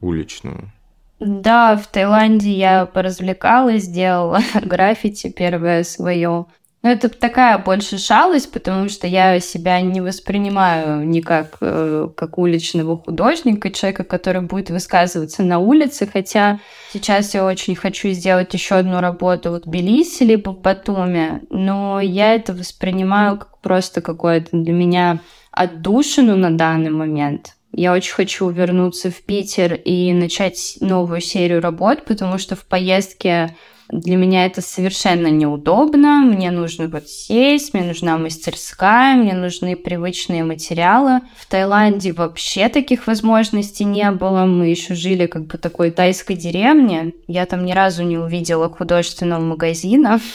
уличную. 0.00 0.70
Да, 1.18 1.76
в 1.76 1.86
Таиланде 1.88 2.52
я 2.52 2.86
поразвлекалась, 2.86 3.84
сделала 3.84 4.40
граффити 4.62 5.30
первое 5.30 5.82
свое. 5.84 6.46
Ну, 6.82 6.88
это 6.88 7.10
такая 7.10 7.58
больше 7.58 7.98
шалость, 7.98 8.50
потому 8.52 8.88
что 8.88 9.06
я 9.06 9.38
себя 9.38 9.82
не 9.82 10.00
воспринимаю 10.00 11.06
ни 11.06 11.20
как, 11.20 11.58
э, 11.60 12.08
как 12.16 12.38
уличного 12.38 12.96
художника, 12.96 13.70
человека, 13.70 14.02
который 14.02 14.40
будет 14.40 14.70
высказываться 14.70 15.42
на 15.42 15.58
улице, 15.58 16.08
хотя 16.10 16.58
сейчас 16.90 17.34
я 17.34 17.44
очень 17.44 17.76
хочу 17.76 18.08
сделать 18.10 18.54
еще 18.54 18.76
одну 18.76 19.00
работу 19.00 19.50
в 19.50 19.60
Тбилиси 19.60 20.22
либо 20.22 20.50
в 20.50 20.60
Батуме, 20.62 21.42
но 21.50 22.00
я 22.00 22.34
это 22.34 22.54
воспринимаю 22.54 23.36
как 23.36 23.58
просто 23.58 24.00
какое-то 24.00 24.48
для 24.56 24.72
меня 24.72 25.20
отдушину 25.50 26.34
на 26.36 26.56
данный 26.56 26.90
момент. 26.90 27.56
Я 27.72 27.92
очень 27.92 28.14
хочу 28.14 28.48
вернуться 28.48 29.10
в 29.10 29.22
Питер 29.22 29.74
и 29.74 30.14
начать 30.14 30.78
новую 30.80 31.20
серию 31.20 31.60
работ, 31.60 32.04
потому 32.04 32.38
что 32.38 32.56
в 32.56 32.64
поездке 32.64 33.54
для 33.92 34.16
меня 34.16 34.46
это 34.46 34.60
совершенно 34.60 35.26
неудобно. 35.26 36.20
Мне 36.20 36.50
нужно 36.50 36.88
вот 36.88 37.08
сесть, 37.08 37.74
мне 37.74 37.82
нужна 37.82 38.18
мастерская, 38.18 39.16
мне 39.16 39.34
нужны 39.34 39.74
привычные 39.74 40.44
материалы. 40.44 41.20
В 41.36 41.46
Таиланде 41.46 42.12
вообще 42.12 42.68
таких 42.68 43.06
возможностей 43.06 43.84
не 43.84 44.10
было. 44.12 44.44
Мы 44.44 44.68
еще 44.68 44.94
жили 44.94 45.26
как 45.26 45.46
бы 45.46 45.58
такой 45.58 45.90
тайской 45.90 46.36
деревне. 46.36 47.12
Я 47.26 47.46
там 47.46 47.64
ни 47.64 47.72
разу 47.72 48.04
не 48.04 48.16
увидела 48.16 48.68
художественного 48.68 49.40
магазина. 49.40 50.20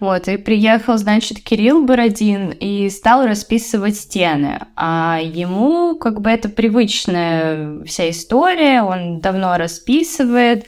Вот, 0.00 0.26
и 0.26 0.36
приехал, 0.36 0.98
значит, 0.98 1.38
Кирилл 1.44 1.84
Бородин 1.84 2.50
и 2.50 2.90
стал 2.90 3.24
расписывать 3.24 3.94
стены. 3.94 4.58
А 4.74 5.20
ему 5.22 5.94
как 5.94 6.20
бы 6.20 6.28
это 6.28 6.48
привычная 6.48 7.84
вся 7.84 8.10
история, 8.10 8.82
он 8.82 9.20
давно 9.20 9.56
расписывает. 9.56 10.66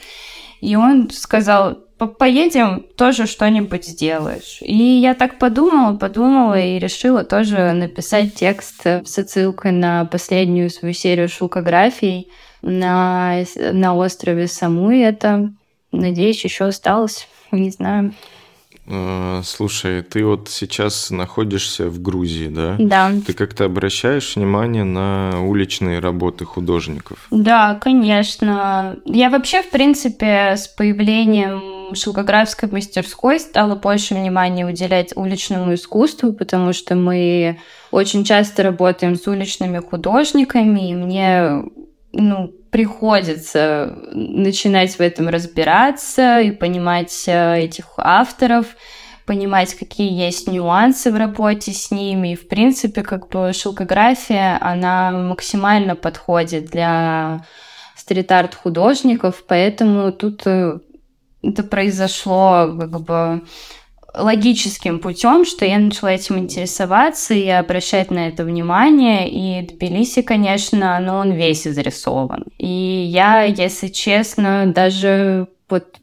И 0.61 0.77
он 0.77 1.11
сказал, 1.11 1.79
поедем, 2.19 2.85
тоже 2.97 3.27
что-нибудь 3.27 3.87
сделаешь. 3.87 4.59
И 4.61 4.77
я 4.77 5.15
так 5.15 5.39
подумала, 5.39 5.97
подумала 5.97 6.59
и 6.59 6.79
решила 6.79 7.25
тоже 7.25 7.73
написать 7.73 8.35
текст 8.35 8.85
с 8.85 9.19
отсылкой 9.19 9.73
на 9.73 10.05
последнюю 10.05 10.71
свою 10.71 10.95
серию 10.95 11.29
шелкографий 11.29 12.29
на, 12.63 13.45
на 13.57 13.95
острове 13.95 14.49
Самуи. 14.49 15.03
Это, 15.03 15.53
надеюсь, 15.93 16.45
еще 16.45 16.67
осталось, 16.67 17.29
не 17.53 17.71
знаю. 17.71 18.15
А, 18.87 19.41
слушай, 19.45 20.03
ты 20.03 20.25
вот 20.25 20.49
сейчас 20.49 21.11
находишься 21.11 21.89
в 21.89 22.03
Грузии, 22.03 22.49
да? 22.49 22.77
Да. 22.79 23.13
Ты 23.27 23.33
как-то 23.33 23.65
обращаешь 23.65 24.37
внимание 24.37 24.85
на 24.85 25.41
уличные 25.43 26.01
работы 26.01 26.45
художников? 26.45 27.27
Да, 27.31 27.79
конечно. 27.81 28.97
Я 29.05 29.31
вообще, 29.31 29.63
в 29.63 29.71
принципе, 29.71 30.57
с 30.57 30.69
появлением 30.69 31.95
шелкографской 31.95 32.69
мастерской 32.71 33.41
стала 33.41 33.75
больше 33.75 34.15
внимания 34.15 34.67
уделять 34.67 35.17
уличному 35.17 35.75
искусству, 35.75 36.33
потому 36.33 36.73
что 36.73 36.95
мы 36.95 37.59
очень 37.91 38.25
часто 38.25 38.63
работаем 38.63 39.17
с 39.17 39.27
уличными 39.27 39.79
художниками, 39.79 40.91
и 40.91 40.95
мне 40.95 41.63
ну, 42.17 42.49
приходится 42.71 43.97
начинать 44.13 44.97
в 44.97 45.01
этом 45.01 45.29
разбираться 45.29 46.41
и 46.41 46.51
понимать 46.51 47.25
э, 47.27 47.61
этих 47.61 47.87
авторов, 47.99 48.77
понимать, 49.27 49.75
какие 49.75 50.13
есть 50.13 50.49
нюансы 50.49 51.11
в 51.11 51.17
работе 51.17 51.73
с 51.73 51.91
ними. 51.91 52.33
И, 52.33 52.37
в 52.37 52.49
принципе, 52.49 53.03
как 53.03 53.29
бы 53.29 53.53
шелкография, 53.53 54.59
она 54.61 55.11
максимально 55.11 55.97
подходит 55.97 56.67
для 56.67 57.45
стрит-арт 57.97 58.55
художников, 58.55 59.45
поэтому 59.47 60.13
тут 60.13 60.47
э, 60.47 60.79
это 61.43 61.63
произошло 61.63 62.77
как 62.79 63.01
бы 63.01 63.43
логическим 64.17 65.01
путем, 65.01 65.45
что 65.45 65.65
я 65.65 65.79
начала 65.79 66.13
этим 66.13 66.39
интересоваться 66.39 67.35
и 67.35 67.49
обращать 67.49 68.11
на 68.11 68.29
это 68.29 68.45
внимание. 68.45 69.29
И 69.29 69.67
Тбилиси, 69.67 70.23
конечно, 70.23 70.99
но 71.01 71.19
он 71.19 71.33
весь 71.33 71.67
изрисован. 71.67 72.45
И 72.59 72.67
я, 72.67 73.43
если 73.43 73.89
честно, 73.89 74.67
даже 74.67 75.49
вот 75.69 75.97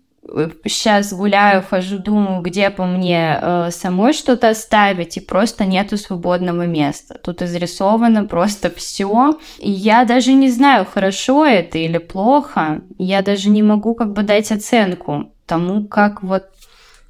сейчас 0.65 1.13
гуляю, 1.13 1.63
хожу, 1.67 1.97
думаю, 1.97 2.41
где 2.41 2.69
по 2.69 2.85
мне 2.85 3.37
э, 3.41 3.69
самой 3.71 4.13
что-то 4.13 4.49
оставить, 4.49 5.17
и 5.17 5.19
просто 5.19 5.65
нету 5.65 5.97
свободного 5.97 6.65
места. 6.65 7.19
Тут 7.21 7.41
изрисовано 7.41 8.25
просто 8.25 8.69
все. 8.69 9.37
И 9.59 9.69
я 9.69 10.05
даже 10.05 10.33
не 10.33 10.49
знаю, 10.49 10.85
хорошо 10.85 11.45
это 11.45 11.77
или 11.77 11.97
плохо. 11.97 12.81
Я 12.97 13.21
даже 13.21 13.49
не 13.49 13.63
могу 13.63 13.93
как 13.93 14.13
бы 14.13 14.23
дать 14.23 14.51
оценку 14.51 15.31
тому, 15.45 15.85
как 15.85 16.23
вот... 16.23 16.45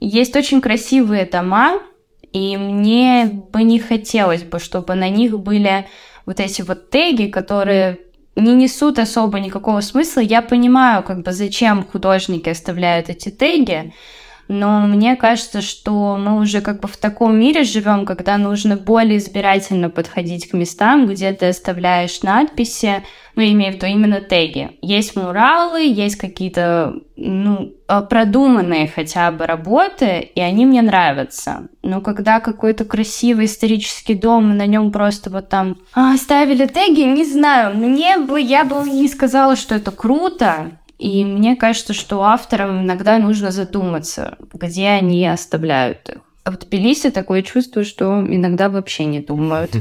Есть 0.04 0.36
очень 0.36 0.62
красивые 0.62 1.26
дома, 1.26 1.80
и 2.34 2.58
мне 2.58 3.26
бы 3.54 3.62
не 3.62 3.80
хотелось 3.80 4.42
бы, 4.42 4.58
чтобы 4.58 4.96
на 4.96 5.10
них 5.10 5.40
были 5.40 5.88
вот 6.26 6.40
эти 6.40 6.64
вот 6.64 6.90
теги, 6.90 7.28
которые 7.28 8.00
не 8.36 8.54
несут 8.56 8.98
особо 8.98 9.40
никакого 9.40 9.82
смысла. 9.82 10.22
Я 10.22 10.42
понимаю, 10.42 11.04
как 11.04 11.22
бы, 11.22 11.32
зачем 11.34 11.86
художники 11.86 12.50
оставляют 12.50 13.10
эти 13.10 13.30
теги, 13.30 13.94
но 14.52 14.82
мне 14.82 15.16
кажется, 15.16 15.62
что 15.62 16.18
мы 16.18 16.38
уже 16.38 16.60
как 16.60 16.82
бы 16.82 16.90
в 16.90 16.98
таком 16.98 17.40
мире 17.40 17.64
живем, 17.64 18.06
когда 18.06 18.38
нужно 18.38 18.76
более 18.76 19.18
избирательно 19.18 19.90
подходить 19.90 20.50
к 20.50 20.54
местам, 20.54 21.08
где 21.08 21.32
ты 21.32 21.48
оставляешь 21.48 22.22
надписи, 22.22 23.02
ну, 23.36 23.44
я 23.44 23.54
имею 23.54 23.72
в 23.72 23.76
виду 23.78 23.86
именно 23.86 24.20
теги. 24.20 24.72
Есть 24.82 25.16
муралы, 25.16 25.84
есть 25.84 26.18
какие-то, 26.18 26.96
ну, 27.16 27.72
а, 27.88 28.02
продуманные 28.02 28.92
хотя 28.94 29.32
бы 29.32 29.46
работы, 29.46 30.20
и 30.20 30.42
они 30.42 30.66
мне 30.66 30.82
нравятся. 30.82 31.70
Но 31.82 32.02
когда 32.02 32.42
какой-то 32.42 32.84
красивый 32.84 33.46
исторический 33.46 34.16
дом, 34.16 34.52
и 34.52 34.56
на 34.56 34.66
нем 34.66 34.92
просто 34.92 35.30
вот 35.30 35.48
там 35.48 35.78
а, 35.94 36.18
ставили 36.18 36.66
теги, 36.66 37.02
не 37.02 37.24
знаю, 37.24 37.78
мне 37.78 38.18
бы, 38.18 38.40
я 38.42 38.66
бы 38.66 38.84
не 38.90 39.08
сказала, 39.08 39.56
что 39.56 39.76
это 39.76 39.92
круто, 39.92 40.72
и 41.02 41.26
мне 41.26 41.56
кажется, 41.56 41.94
что 41.94 42.22
авторам 42.22 42.84
иногда 42.84 43.18
нужно 43.18 43.50
задуматься, 43.50 44.38
где 44.54 44.90
они 44.90 45.26
оставляют 45.26 46.08
их. 46.10 46.18
А 46.44 46.52
в 46.52 46.60
Тбилиси 46.60 47.10
такое 47.10 47.42
чувство, 47.42 47.84
что 47.84 48.22
иногда 48.22 48.70
вообще 48.70 49.06
не 49.06 49.20
думают. 49.20 49.72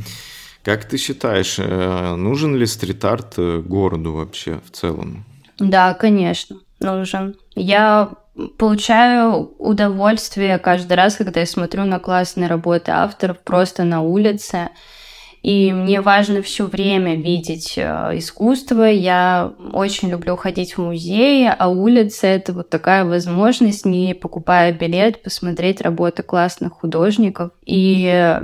Как 0.62 0.84
ты 0.84 0.96
считаешь, 0.96 1.56
э, 1.58 2.14
нужен 2.14 2.54
ли 2.54 2.66
стрит-арт 2.66 3.34
э, 3.38 3.62
городу 3.66 4.12
вообще 4.12 4.60
в 4.64 4.70
целом? 4.70 5.24
Да, 5.58 5.92
конечно, 5.94 6.58
нужен. 6.78 7.34
Я 7.56 8.10
получаю 8.56 9.52
удовольствие 9.58 10.58
каждый 10.60 10.92
раз, 10.92 11.16
когда 11.16 11.40
я 11.40 11.46
смотрю 11.46 11.84
на 11.84 11.98
классные 11.98 12.46
работы 12.46 12.92
авторов 12.92 13.40
просто 13.40 13.82
на 13.82 14.02
улице. 14.02 14.68
И 15.42 15.72
мне 15.72 16.00
важно 16.00 16.42
все 16.42 16.66
время 16.66 17.16
видеть 17.16 17.74
э, 17.76 18.10
искусство. 18.18 18.84
Я 18.84 19.52
очень 19.72 20.10
люблю 20.10 20.36
ходить 20.36 20.76
в 20.76 20.82
музеи, 20.82 21.50
а 21.58 21.68
улица 21.68 22.26
это 22.26 22.52
вот 22.52 22.68
такая 22.68 23.04
возможность, 23.04 23.86
не 23.86 24.14
покупая 24.14 24.72
билет, 24.72 25.22
посмотреть 25.22 25.80
работы 25.80 26.22
классных 26.22 26.74
художников. 26.74 27.52
И 27.64 28.38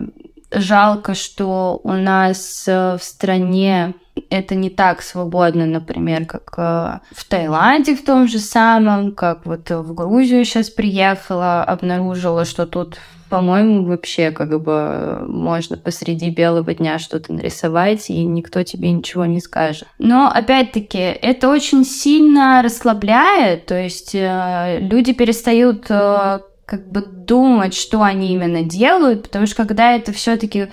жалко, 0.51 1.15
что 1.15 1.81
у 1.83 1.93
нас 1.93 2.65
э, 2.67 2.97
в 2.99 3.05
стране 3.05 3.95
это 4.31 4.55
не 4.55 4.71
так 4.71 5.03
свободно, 5.03 5.67
например, 5.67 6.27
как 6.27 6.55
э, 6.57 7.01
в 7.15 7.25
Таиланде 7.29 7.95
в 7.95 8.05
том 8.05 8.29
же 8.29 8.39
самом, 8.39 9.13
как 9.13 9.47
вот 9.47 9.71
в 9.71 9.95
Грузию 9.95 10.45
сейчас 10.45 10.71
приехала, 10.71 11.63
обнаружила, 11.63 12.45
что 12.45 12.67
тут 12.67 12.99
по-моему, 13.29 13.85
вообще 13.85 14.31
как 14.31 14.63
бы 14.63 15.25
можно 15.27 15.77
посреди 15.77 16.31
белого 16.31 16.75
дня 16.75 16.99
что-то 16.99 17.33
нарисовать, 17.33 18.09
и 18.09 18.25
никто 18.25 18.63
тебе 18.63 18.93
ничего 18.93 19.27
не 19.27 19.41
скажет. 19.41 19.89
Но, 19.99 20.31
опять-таки, 20.33 20.99
это 20.99 21.49
очень 21.49 21.85
сильно 21.85 22.63
расслабляет, 22.63 23.67
то 23.67 23.75
есть 23.75 24.15
э, 24.15 24.79
люди 24.81 25.13
перестают 25.13 25.87
э, 25.89 26.39
как 26.67 26.89
бы 26.91 27.03
думать, 27.03 27.75
что 27.75 28.03
они 28.03 28.33
именно 28.33 28.63
делают, 28.63 29.25
потому 29.25 29.47
что 29.47 29.57
когда 29.57 29.95
это 29.95 30.13
все-таки 30.13 30.69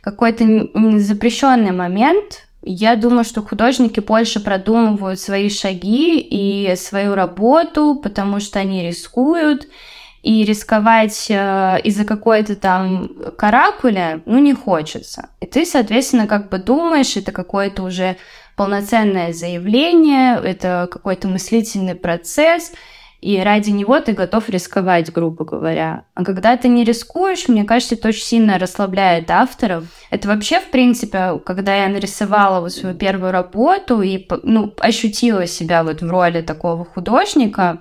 какой-то 0.00 0.44
запрещенный 0.98 1.72
момент, 1.72 2.46
я 2.64 2.96
думаю, 2.96 3.24
что 3.24 3.42
художники 3.42 4.00
больше 4.00 4.40
продумывают 4.40 5.20
свои 5.20 5.48
шаги 5.50 6.18
и 6.18 6.74
свою 6.76 7.14
работу, 7.14 8.00
потому 8.02 8.40
что 8.40 8.58
они 8.58 8.86
рискуют, 8.86 9.68
и 10.24 10.42
рисковать 10.44 11.26
э, 11.28 11.80
из-за 11.84 12.06
какой-то 12.06 12.56
там 12.56 13.10
каракуля, 13.36 14.22
ну, 14.24 14.38
не 14.38 14.54
хочется. 14.54 15.28
И 15.40 15.46
ты, 15.46 15.66
соответственно, 15.66 16.26
как 16.26 16.48
бы 16.48 16.56
думаешь, 16.56 17.14
это 17.18 17.30
какое-то 17.30 17.82
уже 17.82 18.16
полноценное 18.56 19.34
заявление, 19.34 20.40
это 20.42 20.88
какой-то 20.90 21.28
мыслительный 21.28 21.94
процесс, 21.94 22.72
и 23.24 23.40
ради 23.40 23.70
него 23.70 23.98
ты 24.00 24.12
готов 24.12 24.50
рисковать, 24.50 25.10
грубо 25.10 25.46
говоря. 25.46 26.04
А 26.12 26.24
когда 26.24 26.58
ты 26.58 26.68
не 26.68 26.84
рискуешь, 26.84 27.48
мне 27.48 27.64
кажется, 27.64 27.94
это 27.94 28.08
очень 28.08 28.22
сильно 28.22 28.58
расслабляет 28.58 29.30
авторов. 29.30 29.84
Это 30.10 30.28
вообще, 30.28 30.60
в 30.60 30.70
принципе, 30.70 31.40
когда 31.46 31.74
я 31.74 31.88
нарисовала 31.88 32.60
вот 32.60 32.72
свою 32.72 32.94
первую 32.94 33.32
работу 33.32 34.02
и 34.02 34.28
ну, 34.42 34.74
ощутила 34.78 35.46
себя 35.46 35.84
вот 35.84 36.02
в 36.02 36.10
роли 36.10 36.42
такого 36.42 36.84
художника, 36.84 37.80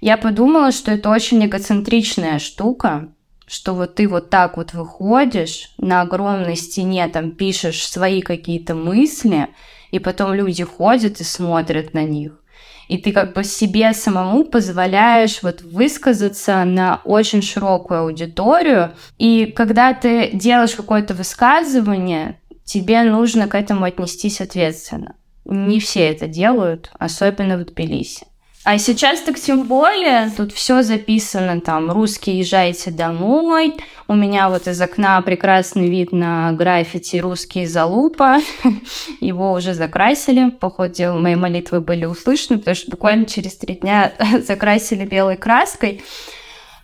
я 0.00 0.16
подумала, 0.16 0.72
что 0.72 0.90
это 0.90 1.10
очень 1.10 1.46
эгоцентричная 1.46 2.40
штука, 2.40 3.12
что 3.46 3.74
вот 3.74 3.94
ты 3.94 4.08
вот 4.08 4.30
так 4.30 4.56
вот 4.56 4.72
выходишь, 4.72 5.74
на 5.78 6.00
огромной 6.00 6.56
стене 6.56 7.06
там 7.06 7.30
пишешь 7.30 7.86
свои 7.86 8.20
какие-то 8.20 8.74
мысли, 8.74 9.46
и 9.92 10.00
потом 10.00 10.34
люди 10.34 10.64
ходят 10.64 11.20
и 11.20 11.24
смотрят 11.24 11.94
на 11.94 12.02
них. 12.02 12.41
И 12.88 12.98
ты 12.98 13.12
как 13.12 13.34
бы 13.34 13.44
себе 13.44 13.92
самому 13.92 14.44
позволяешь 14.44 15.42
вот 15.42 15.62
высказаться 15.62 16.64
на 16.64 17.00
очень 17.04 17.42
широкую 17.42 18.00
аудиторию. 18.00 18.92
И 19.18 19.46
когда 19.46 19.94
ты 19.94 20.30
делаешь 20.32 20.74
какое-то 20.74 21.14
высказывание, 21.14 22.40
тебе 22.64 23.02
нужно 23.02 23.48
к 23.48 23.54
этому 23.54 23.84
отнестись 23.84 24.40
ответственно. 24.40 25.14
Не 25.44 25.80
все 25.80 26.08
это 26.08 26.28
делают, 26.28 26.90
особенно 26.98 27.56
в 27.58 27.64
Тбилиси. 27.64 28.26
А 28.64 28.78
сейчас 28.78 29.20
так 29.22 29.40
тем 29.40 29.64
более, 29.64 30.30
тут 30.36 30.52
все 30.52 30.82
записано 30.82 31.60
там, 31.60 31.90
русские 31.90 32.38
езжайте 32.38 32.92
домой, 32.92 33.74
у 34.06 34.14
меня 34.14 34.48
вот 34.48 34.68
из 34.68 34.80
окна 34.80 35.20
прекрасный 35.20 35.90
вид 35.90 36.12
на 36.12 36.52
граффити 36.52 37.16
русские 37.16 37.66
залупа, 37.66 38.38
его 39.20 39.52
уже 39.52 39.74
закрасили, 39.74 40.50
по 40.50 40.70
ходу 40.70 40.94
дела 40.94 41.18
мои 41.18 41.34
молитвы 41.34 41.80
были 41.80 42.04
услышаны, 42.04 42.60
потому 42.60 42.76
что 42.76 42.92
буквально 42.92 43.26
через 43.26 43.56
три 43.56 43.74
дня 43.74 44.12
закрасили 44.46 45.04
белой 45.06 45.36
краской. 45.36 46.00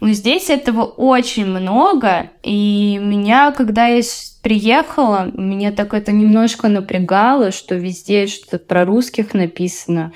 Но 0.01 0.11
здесь 0.11 0.51
этого 0.51 0.83
очень 0.83 1.47
много, 1.47 2.31
и 2.43 2.99
меня, 3.01 3.53
когда 3.53 3.87
я 3.87 4.03
приехала, 4.43 5.31
меня 5.33 5.71
так 5.71 5.95
это 5.95 6.11
немножко 6.11 6.67
напрягало, 6.69 7.53
что 7.53 7.77
везде 7.77 8.27
что-то 8.27 8.59
про 8.59 8.85
русских 8.85 9.35
написано. 9.35 10.13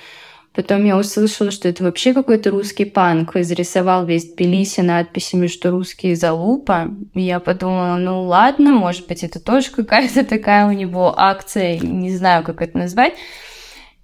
Потом 0.55 0.85
я 0.85 0.99
услышала, 0.99 1.51
что 1.51 1.69
это 1.69 1.83
вообще 1.83 2.13
какой-то 2.13 2.51
русский 2.51 2.85
панк. 2.85 3.37
Изрисовал 3.37 4.05
весь 4.05 4.33
Тбилиси 4.35 4.81
надписями, 4.81 5.47
что 5.47 5.71
русские 5.71 6.15
залупа. 6.15 6.91
И 7.15 7.23
я 7.23 7.41
подумала, 7.41 7.97
ну 7.97 8.23
ладно, 8.25 8.73
может 8.73 9.07
быть, 9.07 9.25
это 9.25 9.41
тоже 9.41 9.71
какая-то 9.71 10.25
такая 10.29 10.67
у 10.67 10.73
него 10.73 11.15
акция, 11.19 11.79
не 11.79 12.15
знаю, 12.15 12.45
как 12.45 12.61
это 12.61 12.77
назвать. 12.77 13.15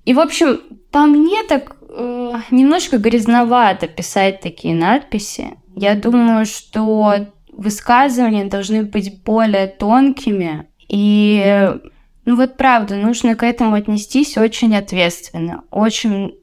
И, 0.06 0.14
в 0.14 0.20
общем, 0.20 0.60
по 0.90 1.00
мне 1.00 1.42
так 1.46 1.76
э, 1.90 2.32
немножко 2.50 2.96
грязновато 2.96 3.86
писать 3.86 4.40
такие 4.40 4.74
надписи. 4.74 5.50
Я 5.76 5.94
думаю, 5.94 6.46
что 6.46 7.26
высказывания 7.52 8.46
должны 8.46 8.84
быть 8.84 9.22
более 9.22 9.66
тонкими. 9.66 10.66
И 10.88 11.74
ну 12.28 12.36
вот 12.36 12.58
правда, 12.58 12.96
нужно 12.96 13.36
к 13.36 13.42
этому 13.42 13.74
отнестись 13.74 14.36
очень 14.36 14.76
ответственно, 14.76 15.62
очень 15.70 16.34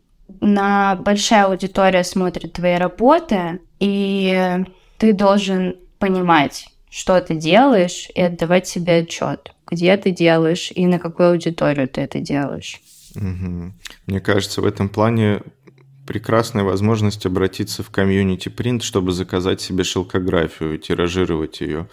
на 0.41 0.95
большая 0.95 1.45
аудитория 1.45 2.03
смотрит 2.03 2.53
твои 2.53 2.77
работы, 2.77 3.59
и 3.79 4.63
ты 4.97 5.13
должен 5.13 5.75
понимать, 5.99 6.69
что 6.89 7.21
ты 7.21 7.35
делаешь, 7.35 8.09
и 8.15 8.19
отдавать 8.19 8.67
себе 8.67 9.01
отчет, 9.01 9.53
где 9.69 9.95
ты 9.97 10.09
делаешь 10.09 10.71
и 10.73 10.87
на 10.87 10.97
какую 10.97 11.33
аудиторию 11.33 11.87
ты 11.87 12.01
это 12.01 12.19
делаешь. 12.19 12.81
Угу. 13.15 13.73
Мне 14.07 14.19
кажется, 14.21 14.61
в 14.61 14.65
этом 14.65 14.89
плане 14.89 15.43
прекрасная 16.07 16.63
возможность 16.63 17.27
обратиться 17.27 17.83
в 17.83 17.91
комьюнити 17.91 18.49
принт, 18.49 18.81
чтобы 18.81 19.11
заказать 19.11 19.61
себе 19.61 19.83
шелкографию, 19.83 20.79
тиражировать 20.79 21.61
ее. 21.61 21.87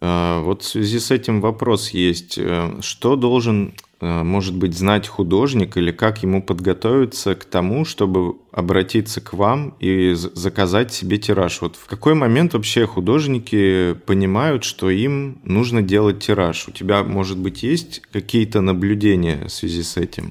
А, 0.00 0.42
вот 0.42 0.62
в 0.62 0.66
связи 0.66 0.98
с 0.98 1.10
этим 1.10 1.40
вопрос 1.40 1.90
есть. 1.90 2.38
Э, 2.38 2.78
что 2.80 3.16
должен, 3.16 3.74
э, 4.00 4.22
может 4.22 4.54
быть, 4.54 4.76
знать 4.76 5.08
художник 5.08 5.76
или 5.76 5.90
как 5.90 6.22
ему 6.22 6.42
подготовиться 6.42 7.34
к 7.34 7.44
тому, 7.44 7.84
чтобы 7.84 8.36
обратиться 8.52 9.20
к 9.20 9.32
вам 9.32 9.74
и 9.80 10.12
заказать 10.14 10.92
себе 10.92 11.18
тираж? 11.18 11.60
Вот 11.62 11.76
в 11.76 11.86
какой 11.86 12.14
момент 12.14 12.54
вообще 12.54 12.86
художники 12.86 13.94
понимают, 14.06 14.64
что 14.64 14.90
им 14.90 15.38
нужно 15.44 15.82
делать 15.82 16.20
тираж? 16.20 16.68
У 16.68 16.72
тебя, 16.72 17.02
может 17.02 17.38
быть, 17.38 17.62
есть 17.62 18.02
какие-то 18.12 18.60
наблюдения 18.60 19.46
в 19.46 19.50
связи 19.50 19.82
с 19.82 19.96
этим? 19.96 20.30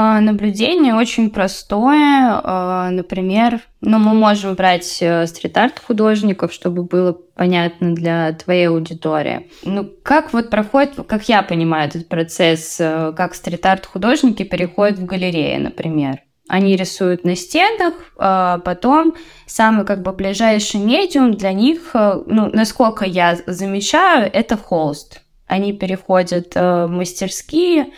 А, 0.00 0.20
наблюдение 0.20 0.94
очень 0.94 1.28
простое. 1.28 2.40
А, 2.44 2.88
например, 2.90 3.62
ну, 3.80 3.98
мы 3.98 4.14
можем 4.14 4.54
брать 4.54 4.98
э, 5.00 5.26
стрит-арт 5.26 5.80
художников, 5.84 6.52
чтобы 6.52 6.84
было 6.84 7.14
понятно 7.34 7.96
для 7.96 8.32
твоей 8.34 8.68
аудитории. 8.68 9.50
Ну, 9.64 9.90
как 10.04 10.32
вот 10.32 10.50
проходит, 10.50 10.94
как 11.08 11.28
я 11.28 11.42
понимаю 11.42 11.88
этот 11.88 12.08
процесс, 12.08 12.76
э, 12.78 13.12
как 13.16 13.34
стрит-арт 13.34 13.86
художники 13.86 14.44
переходят 14.44 15.00
в 15.00 15.04
галереи, 15.04 15.56
например. 15.56 16.20
Они 16.48 16.76
рисуют 16.76 17.24
на 17.24 17.34
стенах, 17.34 17.94
а 18.18 18.58
потом 18.58 19.16
самый 19.46 19.84
как 19.84 20.02
бы 20.02 20.12
ближайший 20.12 20.78
медиум 20.78 21.34
для 21.34 21.52
них, 21.52 21.90
э, 21.94 22.22
ну, 22.24 22.48
насколько 22.52 23.04
я 23.04 23.36
замечаю, 23.48 24.30
это 24.32 24.56
холст. 24.56 25.22
Они 25.48 25.72
переходят 25.72 26.54
в 26.54 26.86
мастерские, 26.86 27.88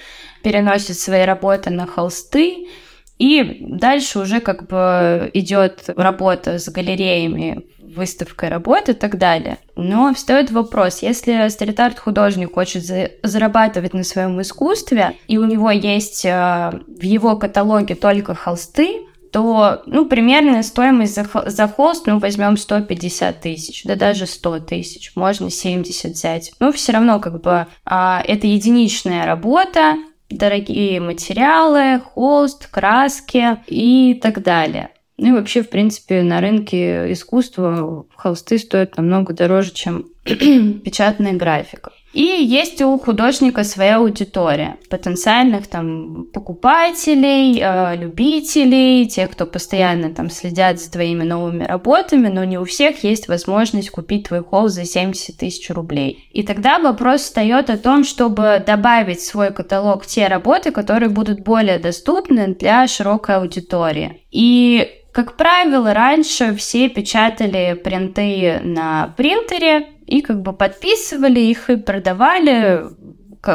переносит 0.43 0.99
свои 0.99 1.25
работы 1.25 1.71
на 1.71 1.87
холсты, 1.87 2.69
и 3.19 3.59
дальше 3.61 4.21
уже 4.21 4.41
как 4.41 4.67
бы 4.67 5.31
идет 5.35 5.85
работа 5.89 6.59
с 6.59 6.71
галереями, 6.71 7.67
выставкой 7.95 8.49
работы 8.49 8.93
и 8.93 8.95
так 8.95 9.19
далее. 9.19 9.59
Но 9.77 10.15
встает 10.15 10.51
вопрос, 10.51 11.03
если 11.03 11.49
стрит-арт 11.49 11.99
художник 11.99 12.55
хочет 12.55 12.85
за 12.85 13.11
зарабатывать 13.23 13.95
на 13.95 14.05
своем 14.05 14.41
искусстве, 14.41 15.17
и 15.29 15.39
у 15.39 15.45
него 15.45 15.71
есть 15.71 16.25
э, 16.25 16.71
в 16.87 17.03
его 17.03 17.37
каталоге 17.37 17.95
только 17.95 18.35
холсты, 18.35 19.07
то, 19.33 19.83
ну, 19.87 20.07
примерная 20.07 20.63
стоимость 20.63 21.15
за, 21.15 21.27
за 21.47 21.69
холст, 21.69 22.07
ну, 22.07 22.19
возьмем 22.19 22.57
150 22.57 23.41
тысяч, 23.41 23.85
да 23.85 23.95
даже 23.95 24.27
100 24.27 24.61
тысяч, 24.61 25.13
можно 25.15 25.51
70 25.51 26.13
взять. 26.13 26.53
Ну, 26.61 26.73
все 26.73 26.93
равно, 26.93 27.21
как 27.21 27.41
бы, 27.41 27.67
а, 27.85 28.23
это 28.27 28.47
единичная 28.47 29.27
работа, 29.27 29.97
дорогие 30.31 31.01
материалы, 31.01 32.01
холст, 32.01 32.69
краски 32.69 33.59
и 33.67 34.15
так 34.15 34.43
далее. 34.43 34.91
Ну 35.17 35.29
и 35.29 35.33
вообще, 35.33 35.63
в 35.63 35.69
принципе, 35.69 36.23
на 36.23 36.41
рынке 36.41 37.13
искусства 37.13 38.07
холсты 38.17 38.59
стоят 38.59 38.97
намного 38.97 39.35
дороже, 39.35 39.73
чем 39.73 40.07
печатная 40.25 41.35
графика. 41.35 41.93
И 42.13 42.23
есть 42.23 42.83
у 42.83 42.99
художника 42.99 43.63
своя 43.63 43.99
аудитория 43.99 44.79
потенциальных 44.89 45.69
там 45.69 46.27
покупателей, 46.33 47.61
э, 47.63 47.97
любителей, 47.97 49.07
тех, 49.07 49.31
кто 49.31 49.47
постоянно 49.47 50.13
там 50.13 50.29
следят 50.29 50.81
за 50.81 50.91
твоими 50.91 51.23
новыми 51.23 51.65
работами, 51.65 52.29
но 52.29 52.43
не 52.45 52.59
у 52.59 52.65
всех 52.65 53.05
есть 53.05 53.29
возможность 53.29 53.91
купить 53.91 54.29
твой 54.29 54.43
холст 54.43 54.75
за 54.75 54.85
70 54.85 55.37
тысяч 55.37 55.71
рублей. 55.71 56.29
И 56.33 56.43
тогда 56.43 56.79
вопрос 56.81 57.23
встает 57.23 57.71
о 57.71 57.79
том, 57.79 58.03
чтобы 58.03 58.63
добавить 58.67 59.21
в 59.21 59.27
свой 59.27 59.53
каталог 59.53 60.05
те 60.05 60.27
работы, 60.27 60.73
которые 60.73 61.11
будут 61.11 61.41
более 61.41 61.79
доступны 61.79 62.55
для 62.55 62.89
широкой 62.89 63.37
аудитории. 63.37 64.23
И 64.33 64.89
как 65.13 65.37
правило, 65.37 65.93
раньше 65.93 66.55
все 66.55 66.89
печатали 66.89 67.75
принты 67.75 68.61
на 68.63 69.13
принтере 69.17 69.89
и 70.11 70.21
как 70.23 70.43
бы 70.43 70.53
подписывали 70.53 71.41
их 71.41 71.71
и 71.71 71.77
продавали, 71.77 72.83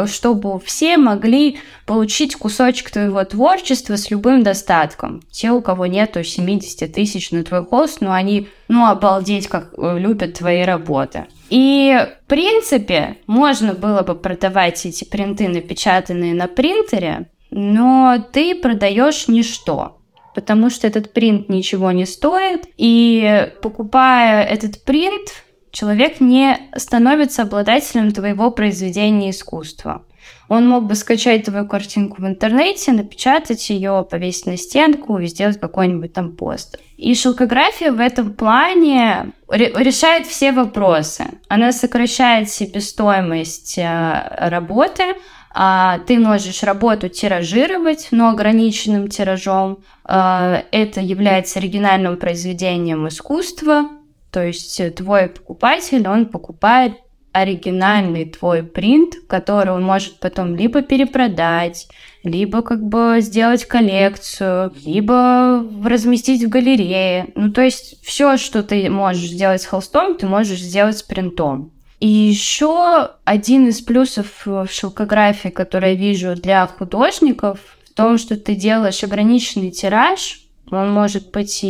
чтобы 0.08 0.60
все 0.60 0.98
могли 0.98 1.60
получить 1.86 2.36
кусочек 2.36 2.90
твоего 2.90 3.24
творчества 3.24 3.98
с 3.98 4.10
любым 4.10 4.42
достатком. 4.42 5.22
Те, 5.32 5.52
у 5.52 5.62
кого 5.62 5.86
нету 5.86 6.24
70 6.24 6.92
тысяч 6.92 7.32
на 7.32 7.44
твой 7.44 7.66
холст, 7.66 8.02
но 8.02 8.14
они, 8.14 8.48
ну, 8.68 8.88
обалдеть, 8.88 9.48
как 9.48 9.74
э, 9.78 10.00
любят 10.00 10.36
твои 10.36 10.64
работы. 10.64 11.26
И, 11.50 11.96
в 12.24 12.28
принципе, 12.28 13.18
можно 13.28 13.74
было 13.74 14.02
бы 14.02 14.16
продавать 14.16 14.86
эти 14.86 15.04
принты, 15.04 15.48
напечатанные 15.48 16.34
на 16.34 16.48
принтере, 16.48 17.30
но 17.52 18.18
ты 18.32 18.56
продаешь 18.56 19.28
ничто 19.28 20.00
потому 20.36 20.70
что 20.70 20.86
этот 20.86 21.14
принт 21.14 21.48
ничего 21.48 21.92
не 21.94 22.06
стоит, 22.06 22.68
и 22.76 23.54
покупая 23.62 24.44
этот 24.44 24.84
принт, 24.84 25.30
человек 25.76 26.22
не 26.22 26.58
становится 26.76 27.44
обладателем 27.44 28.12
твоего 28.12 28.50
произведения 28.50 29.30
искусства. 29.30 30.04
Он 30.48 30.68
мог 30.68 30.86
бы 30.86 30.96
скачать 30.96 31.46
твою 31.46 31.68
картинку 31.68 32.22
в 32.22 32.26
интернете, 32.26 32.94
напечатать 32.94 33.70
ее, 33.70 34.08
повесить 34.10 34.46
на 34.46 34.58
стенку 34.58 35.20
и 35.20 35.28
сделать 35.28 35.60
какой-нибудь 35.60 36.14
там 36.14 36.32
пост. 36.36 36.80
И 36.98 37.14
шелкография 37.14 37.92
в 37.92 38.00
этом 38.00 38.34
плане 38.34 39.34
решает 39.50 40.26
все 40.26 40.52
вопросы. 40.52 41.26
Она 41.48 41.72
сокращает 41.72 42.50
себестоимость 42.50 43.78
э, 43.78 44.50
работы, 44.50 45.16
а, 45.58 46.00
ты 46.00 46.20
можешь 46.20 46.64
работу 46.64 47.08
тиражировать, 47.08 48.10
но 48.12 48.30
ограниченным 48.30 49.08
тиражом. 49.08 49.80
А, 50.04 50.64
это 50.72 51.02
является 51.02 51.60
оригинальным 51.60 52.18
произведением 52.18 53.08
искусства, 53.08 53.90
то 54.36 54.46
есть 54.46 54.96
твой 54.96 55.30
покупатель, 55.30 56.06
он 56.10 56.26
покупает 56.26 56.96
оригинальный 57.32 58.26
твой 58.26 58.64
принт, 58.64 59.14
который 59.30 59.72
он 59.72 59.82
может 59.82 60.20
потом 60.20 60.58
либо 60.58 60.82
перепродать, 60.82 61.88
либо 62.22 62.62
как 62.62 62.84
бы 62.84 63.20
сделать 63.22 63.64
коллекцию, 63.64 64.74
либо 64.86 65.66
разместить 65.86 66.44
в 66.44 66.50
галерее. 66.50 67.30
Ну, 67.36 67.50
то 67.54 67.62
есть 67.62 68.06
все, 68.06 68.36
что 68.36 68.62
ты 68.62 68.90
можешь 68.90 69.30
сделать 69.30 69.62
с 69.62 69.66
холстом, 69.66 70.18
ты 70.18 70.28
можешь 70.28 70.60
сделать 70.60 70.98
с 70.98 71.04
принтом. 71.04 71.72
И 72.02 72.10
еще 72.10 73.12
один 73.24 73.70
из 73.70 73.80
плюсов 73.80 74.42
в 74.44 74.68
шелкографии, 74.70 75.48
который 75.48 75.92
я 75.92 75.96
вижу 75.96 76.36
для 76.36 76.68
художников, 76.68 77.62
в 77.90 77.94
том, 77.94 78.18
что 78.18 78.36
ты 78.36 78.54
делаешь 78.54 79.02
ограниченный 79.02 79.72
тираж. 79.72 80.42
Он 80.72 80.92
может 80.92 81.32
быть 81.32 81.64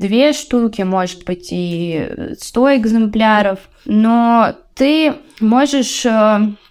две 0.00 0.32
штуки, 0.32 0.82
может 0.82 1.24
быть 1.24 1.48
и 1.50 2.34
сто 2.38 2.74
экземпляров, 2.74 3.58
но 3.84 4.54
ты 4.74 5.14
можешь 5.40 6.06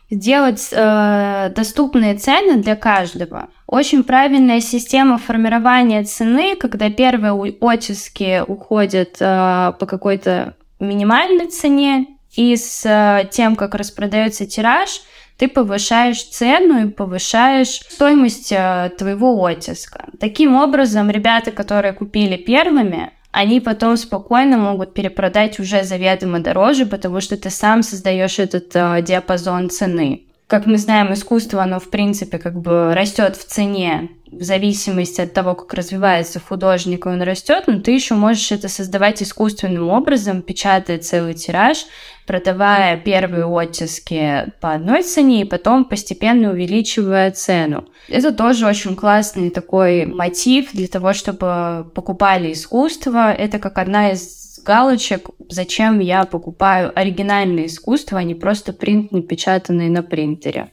сделать 0.10 0.70
э, 0.72 1.48
э, 1.48 1.54
доступные 1.56 2.16
цены 2.16 2.58
для 2.62 2.76
каждого. 2.76 3.50
Очень 3.68 4.04
правильная 4.04 4.60
система 4.60 5.18
формирования 5.18 6.04
цены, 6.04 6.56
когда 6.56 6.90
первые 6.90 7.34
оттиски 7.34 8.44
уходят 8.46 9.18
э, 9.20 9.74
по 9.80 9.86
какой-то 9.86 10.56
минимальной 10.80 11.48
цене, 11.48 12.08
и 12.36 12.56
с 12.56 12.86
э, 12.86 13.28
тем, 13.32 13.56
как 13.56 13.76
распродается 13.76 14.46
тираж, 14.46 15.02
ты 15.38 15.48
повышаешь 15.48 16.24
цену 16.24 16.86
и 16.86 16.90
повышаешь 16.90 17.82
стоимость 17.90 18.52
э, 18.52 18.92
твоего 18.98 19.44
оттиска. 19.44 20.06
Таким 20.20 20.56
образом, 20.56 21.10
ребята, 21.10 21.52
которые 21.52 21.94
купили 21.94 22.36
первыми, 22.36 23.12
они 23.32 23.60
потом 23.60 23.98
спокойно 23.98 24.58
могут 24.58 24.94
перепродать 24.94 25.60
уже 25.60 25.84
заведомо 25.84 26.40
дороже, 26.40 26.86
потому 26.86 27.22
что 27.22 27.38
ты 27.38 27.50
сам 27.50 27.84
создаешь 27.84 28.40
этот 28.40 28.72
э, 28.74 29.02
диапазон 29.02 29.70
цены. 29.70 30.24
Как 30.48 30.66
мы 30.66 30.80
знаем, 30.80 31.14
искусство, 31.14 31.62
оно 31.62 31.80
в 31.80 31.92
принципе 31.92 32.40
как 32.40 32.60
бы 32.60 32.96
растет 32.96 33.36
в 33.36 33.46
цене 33.46 34.10
в 34.32 34.44
зависимости 34.44 35.22
от 35.22 35.34
того, 35.34 35.56
как 35.56 35.74
развивается 35.74 36.40
художник, 36.40 37.06
он 37.06 37.22
растет, 37.22 37.64
но 37.68 37.80
ты 37.80 37.92
еще 37.92 38.14
можешь 38.14 38.52
это 38.52 38.70
создавать 38.70 39.24
искусственным 39.24 39.90
образом, 39.90 40.42
печатая 40.42 41.00
целый 41.00 41.34
тираж, 41.34 41.86
продавая 42.28 42.98
первые 42.98 43.46
оттиски 43.46 44.52
по 44.62 44.74
одной 44.74 45.02
цене 45.04 45.42
и 45.42 45.46
потом 45.46 45.86
постепенно 45.86 46.52
увеличивая 46.52 47.32
цену. 47.32 47.86
Это 48.08 48.32
тоже 48.32 48.68
очень 48.68 48.96
классный 48.96 49.50
такой 49.50 50.06
мотив 50.06 50.72
для 50.74 50.88
того, 50.88 51.14
чтобы 51.14 51.90
покупали 51.96 52.54
искусство. 52.54 53.32
Это 53.34 53.58
как 53.58 53.78
одна 53.80 54.12
из 54.12 54.60
галочек, 54.64 55.30
зачем 55.50 56.00
я 56.00 56.26
покупаю 56.26 56.92
оригинальное 56.94 57.66
искусство, 57.66 58.20
а 58.20 58.24
не 58.24 58.36
просто 58.36 58.74
принт, 58.74 59.12
напечатанный 59.12 59.90
на 59.90 60.04
принтере. 60.04 60.70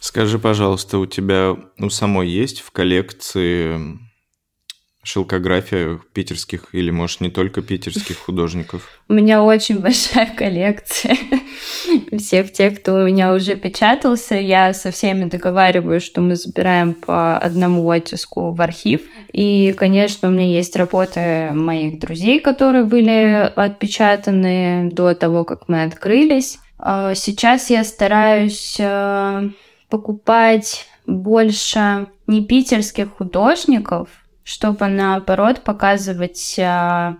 Скажи, 0.00 0.38
пожалуйста, 0.38 0.98
у 0.98 1.06
тебя 1.06 1.56
у 1.78 1.90
самой 1.90 2.28
есть 2.28 2.60
в 2.60 2.70
коллекции 2.70 3.98
шелкография 5.04 6.00
питерских 6.12 6.68
или, 6.72 6.90
может, 6.90 7.20
не 7.20 7.30
только 7.30 7.62
питерских 7.62 8.18
художников? 8.18 8.88
У 9.08 9.12
меня 9.12 9.42
очень 9.42 9.78
большая 9.80 10.34
коллекция 10.34 11.16
всех 12.16 12.52
тех, 12.52 12.80
кто 12.80 12.94
у 12.94 13.06
меня 13.06 13.34
уже 13.34 13.56
печатался. 13.56 14.34
Я 14.34 14.72
со 14.72 14.90
всеми 14.90 15.24
договариваюсь, 15.26 16.02
что 16.02 16.20
мы 16.20 16.36
забираем 16.36 16.94
по 16.94 17.38
одному 17.38 17.88
оттиску 17.88 18.52
в 18.52 18.60
архив. 18.60 19.02
И, 19.32 19.74
конечно, 19.76 20.28
у 20.28 20.30
меня 20.30 20.46
есть 20.46 20.74
работы 20.76 21.50
моих 21.52 21.98
друзей, 21.98 22.40
которые 22.40 22.84
были 22.84 23.52
отпечатаны 23.54 24.90
до 24.90 25.14
того, 25.14 25.44
как 25.44 25.68
мы 25.68 25.82
открылись. 25.82 26.58
А, 26.78 27.14
сейчас 27.14 27.70
я 27.70 27.84
стараюсь 27.84 28.76
э, 28.78 29.50
покупать 29.88 30.86
больше 31.06 32.08
не 32.26 32.44
питерских 32.44 33.16
художников, 33.16 34.08
чтобы 34.42 34.86
наоборот 34.88 35.62
показывать 35.62 36.56
а, 36.58 37.16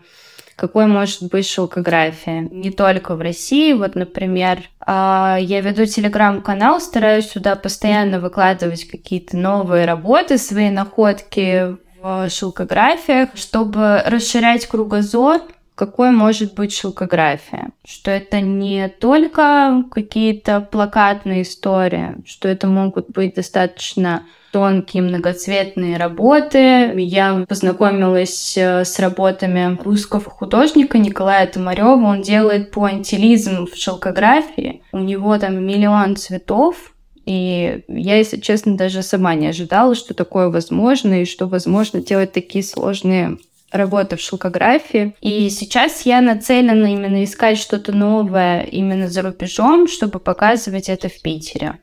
какой 0.57 0.87
может 0.87 1.23
быть 1.25 1.47
шелкография. 1.47 2.41
Не 2.51 2.71
только 2.71 3.17
в 3.17 3.21
России, 3.21 3.73
вот, 3.73 3.95
например, 3.95 4.63
а, 4.81 5.37
я 5.41 5.61
веду 5.61 5.87
телеграм-канал, 5.87 6.81
стараюсь 6.81 7.31
сюда 7.31 7.57
постоянно 7.57 8.21
выкладывать 8.21 8.89
какие-то 8.89 9.37
новые 9.37 9.85
работы, 9.87 10.39
свои 10.39 10.71
находки 10.71 11.77
в 12.01 12.29
шелкографиях, 12.29 13.31
чтобы 13.35 14.03
расширять 14.05 14.67
кругозор, 14.67 15.41
какой 15.75 16.11
может 16.11 16.55
быть 16.55 16.73
шелкография. 16.73 17.71
Что 17.85 18.11
это 18.11 18.41
не 18.41 18.89
только 18.89 19.85
какие-то 19.91 20.61
плакатные 20.61 21.43
истории, 21.43 22.17
что 22.27 22.49
это 22.49 22.67
могут 22.67 23.11
быть 23.11 23.35
достаточно 23.35 24.25
тонкие 24.53 25.03
многоцветные 25.03 25.97
работы. 25.97 26.93
Я 26.97 27.45
познакомилась 27.49 28.57
э, 28.57 28.85
с 28.85 29.01
работами 29.01 29.77
русского 29.83 30.23
художника 30.23 30.97
Николая 30.97 31.49
Томарева. 31.49 31.97
Он 31.97 32.23
делает 32.23 32.71
пуантилизм 32.71 33.67
в 33.67 33.75
шелкографии. 33.75 34.83
У 34.93 34.99
него 34.99 35.37
там 35.39 35.67
миллион 35.67 36.15
цветов, 36.15 36.95
и 37.27 37.83
я, 37.89 38.17
если 38.17 38.39
честно, 38.39 38.77
даже 38.77 39.03
сама 39.03 39.35
не 39.35 39.49
ожидала, 39.49 39.97
что 39.97 40.15
такое 40.15 40.51
возможно, 40.51 41.23
и 41.23 41.25
что 41.25 41.47
возможно 41.47 42.01
делать 42.01 42.33
такие 42.33 42.63
сложные 42.63 43.39
работы 43.75 44.17
в 44.17 44.21
шелкографии. 44.21 45.15
И 45.21 45.51
сейчас 45.51 46.07
я 46.07 46.21
нацелена 46.21 46.91
именно 46.93 47.25
искать 47.25 47.59
что-то 47.59 47.93
новое 47.93 48.63
именно 48.63 49.09
за 49.09 49.23
рубежом, 49.23 49.89
чтобы 49.89 50.21
показывать 50.21 50.89
это 50.89 51.09
в 51.09 51.21
Питере. 51.21 51.79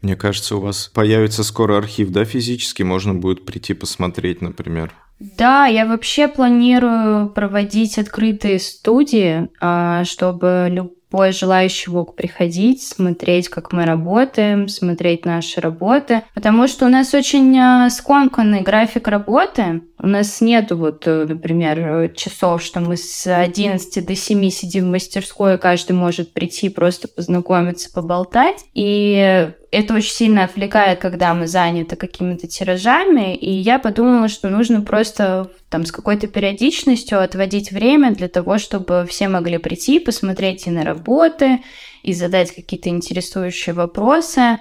Мне 0.00 0.16
кажется, 0.16 0.56
у 0.56 0.60
вас 0.60 0.90
появится 0.92 1.42
скоро 1.44 1.76
архив, 1.76 2.10
да, 2.10 2.24
физически? 2.24 2.82
Можно 2.82 3.14
будет 3.14 3.44
прийти 3.44 3.74
посмотреть, 3.74 4.40
например. 4.40 4.92
Да, 5.18 5.66
я 5.66 5.84
вообще 5.84 6.28
планирую 6.28 7.30
проводить 7.30 7.98
открытые 7.98 8.60
студии, 8.60 9.48
а, 9.60 10.04
чтобы 10.04 10.92
любой 11.10 11.32
желающий 11.32 11.90
мог 11.90 12.14
приходить, 12.14 12.82
смотреть, 12.82 13.48
как 13.48 13.72
мы 13.72 13.84
работаем, 13.84 14.68
смотреть 14.68 15.24
наши 15.24 15.60
работы, 15.60 16.22
потому 16.34 16.68
что 16.68 16.86
у 16.86 16.88
нас 16.88 17.14
очень 17.14 17.58
а, 17.58 17.88
скомканный 17.90 18.60
график 18.60 19.08
работы. 19.08 19.82
У 20.00 20.06
нас 20.06 20.40
нету 20.40 20.76
вот, 20.76 21.04
э, 21.06 21.26
например, 21.28 22.12
часов, 22.14 22.62
что 22.62 22.80
мы 22.80 22.96
с 22.96 23.26
11 23.26 24.06
до 24.06 24.14
7 24.14 24.50
сидим 24.50 24.84
в 24.84 24.90
мастерской, 24.92 25.54
и 25.54 25.58
каждый 25.58 25.92
может 25.92 26.32
прийти 26.32 26.68
просто 26.68 27.08
познакомиться, 27.08 27.90
поболтать. 27.92 28.64
И 28.74 29.50
это 29.70 29.94
очень 29.94 30.12
сильно 30.12 30.44
отвлекает, 30.44 31.00
когда 31.00 31.34
мы 31.34 31.46
заняты 31.46 31.96
какими-то 31.96 32.46
тиражами, 32.46 33.34
и 33.34 33.50
я 33.50 33.78
подумала, 33.78 34.28
что 34.28 34.48
нужно 34.48 34.82
просто 34.82 35.50
там 35.70 35.84
с 35.84 35.92
какой-то 35.92 36.26
периодичностью 36.26 37.22
отводить 37.22 37.70
время 37.70 38.14
для 38.14 38.28
того, 38.28 38.58
чтобы 38.58 39.06
все 39.08 39.28
могли 39.28 39.58
прийти, 39.58 39.98
посмотреть 39.98 40.66
и 40.66 40.70
на 40.70 40.82
работы, 40.82 41.60
и 42.02 42.12
задать 42.12 42.54
какие-то 42.54 42.88
интересующие 42.88 43.74
вопросы. 43.74 44.58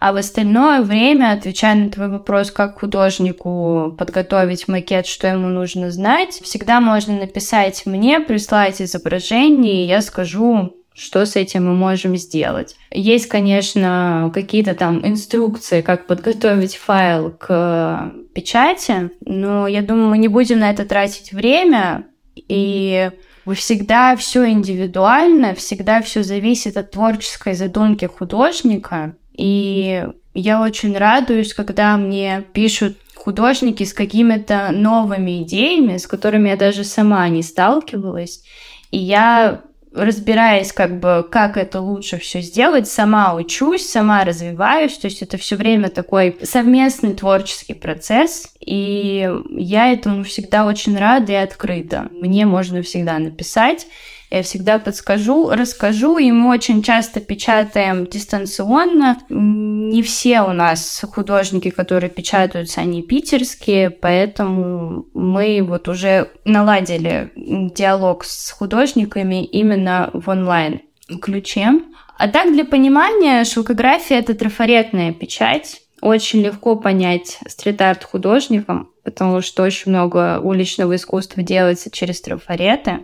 А 0.00 0.12
в 0.12 0.16
остальное 0.16 0.82
время, 0.82 1.32
отвечая 1.32 1.74
на 1.74 1.90
твой 1.90 2.08
вопрос, 2.08 2.50
как 2.50 2.80
художнику 2.80 3.94
подготовить 3.98 4.68
макет, 4.68 5.06
что 5.06 5.28
ему 5.28 5.48
нужно 5.48 5.90
знать, 5.90 6.40
всегда 6.42 6.80
можно 6.80 7.16
написать 7.16 7.86
мне, 7.86 8.20
прислать 8.20 8.82
изображение, 8.82 9.84
и 9.84 9.86
я 9.86 10.02
скажу, 10.02 10.76
что 10.94 11.26
с 11.26 11.36
этим 11.36 11.66
мы 11.66 11.74
можем 11.74 12.16
сделать. 12.16 12.76
Есть, 12.90 13.26
конечно, 13.26 14.30
какие-то 14.32 14.74
там 14.74 15.04
инструкции, 15.06 15.82
как 15.82 16.06
подготовить 16.06 16.76
файл 16.76 17.30
к 17.30 18.12
печати, 18.32 19.10
но 19.24 19.66
я 19.66 19.82
думаю, 19.82 20.08
мы 20.10 20.18
не 20.18 20.28
будем 20.28 20.60
на 20.60 20.70
это 20.70 20.84
тратить 20.84 21.32
время, 21.32 22.06
и 22.36 23.10
всегда 23.54 24.16
все 24.16 24.48
индивидуально, 24.48 25.54
всегда 25.54 26.00
все 26.00 26.22
зависит 26.22 26.76
от 26.76 26.92
творческой 26.92 27.54
задумки 27.54 28.06
художника. 28.06 29.16
И 29.36 30.06
я 30.32 30.62
очень 30.62 30.96
радуюсь, 30.96 31.52
когда 31.54 31.96
мне 31.96 32.44
пишут 32.52 32.96
художники 33.14 33.84
с 33.84 33.92
какими-то 33.92 34.70
новыми 34.72 35.42
идеями, 35.42 35.96
с 35.96 36.06
которыми 36.06 36.50
я 36.50 36.56
даже 36.56 36.84
сама 36.84 37.28
не 37.28 37.42
сталкивалась. 37.42 38.42
И 38.90 38.98
я 38.98 39.62
разбираясь, 39.94 40.72
как 40.72 40.98
бы, 40.98 41.26
как 41.30 41.56
это 41.56 41.80
лучше 41.80 42.18
все 42.18 42.40
сделать, 42.40 42.88
сама 42.88 43.34
учусь, 43.34 43.86
сама 43.86 44.24
развиваюсь, 44.24 44.96
то 44.98 45.06
есть 45.06 45.22
это 45.22 45.36
все 45.36 45.56
время 45.56 45.88
такой 45.88 46.36
совместный 46.42 47.14
творческий 47.14 47.74
процесс, 47.74 48.48
и 48.60 49.30
я 49.50 49.92
этому 49.92 50.24
всегда 50.24 50.66
очень 50.66 50.98
рада 50.98 51.32
и 51.32 51.36
открыта. 51.36 52.08
Мне 52.10 52.44
можно 52.44 52.82
всегда 52.82 53.18
написать, 53.18 53.86
я 54.30 54.42
всегда 54.42 54.78
подскажу, 54.78 55.50
расскажу, 55.50 56.18
и 56.18 56.32
мы 56.32 56.50
очень 56.50 56.82
часто 56.82 57.20
печатаем 57.20 58.06
дистанционно. 58.06 59.18
Не 59.28 60.02
все 60.02 60.42
у 60.42 60.52
нас 60.52 61.04
художники, 61.12 61.70
которые 61.70 62.10
печатаются, 62.10 62.80
они 62.80 63.02
питерские, 63.02 63.90
поэтому 63.90 65.06
мы 65.14 65.62
вот 65.62 65.88
уже 65.88 66.30
наладили 66.44 67.30
диалог 67.36 68.24
с 68.24 68.50
художниками 68.50 69.44
именно 69.44 70.10
в 70.12 70.28
онлайн 70.28 70.80
ключе. 71.20 71.80
А 72.16 72.28
так, 72.28 72.52
для 72.52 72.64
понимания, 72.64 73.44
шелкография— 73.44 74.18
это 74.20 74.34
трафаретная 74.34 75.12
печать. 75.12 75.80
Очень 76.00 76.42
легко 76.42 76.76
понять 76.76 77.38
стрит-арт 77.46 78.04
художникам, 78.04 78.90
потому 79.04 79.40
что 79.40 79.62
очень 79.62 79.90
много 79.90 80.38
уличного 80.40 80.96
искусства 80.96 81.42
делается 81.42 81.90
через 81.90 82.20
трафареты. 82.20 83.00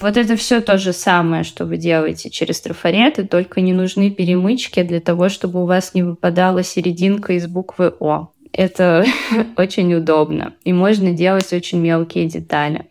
Вот 0.00 0.16
это 0.16 0.36
все 0.36 0.60
то 0.60 0.78
же 0.78 0.92
самое, 0.92 1.44
что 1.44 1.66
вы 1.66 1.76
делаете 1.76 2.30
через 2.30 2.60
трафареты, 2.60 3.24
только 3.24 3.60
не 3.60 3.72
нужны 3.72 4.10
перемычки 4.10 4.82
для 4.82 5.00
того, 5.00 5.28
чтобы 5.28 5.62
у 5.62 5.66
вас 5.66 5.94
не 5.94 6.02
выпадала 6.02 6.62
серединка 6.62 7.34
из 7.34 7.46
буквы 7.46 7.94
О. 8.00 8.28
Это 8.52 9.04
очень 9.56 9.92
удобно. 9.94 10.54
И 10.64 10.72
можно 10.72 11.12
делать 11.12 11.52
очень 11.52 11.80
мелкие 11.80 12.26
детали. 12.26 12.86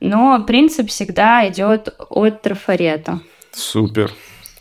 Но 0.00 0.42
принцип 0.44 0.88
всегда 0.88 1.48
идет 1.48 1.94
от 2.08 2.42
трафарета. 2.42 3.20
Супер. 3.52 4.12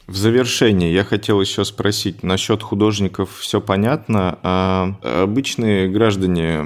В 0.08 0.16
завершении 0.16 0.94
я 0.94 1.04
хотел 1.04 1.42
еще 1.42 1.66
спросить, 1.66 2.24
насчет 2.24 2.64
художников 2.64 3.40
все 3.40 3.60
понятно, 3.60 4.40
а 4.42 4.94
обычные 5.04 5.90
граждане, 5.90 6.66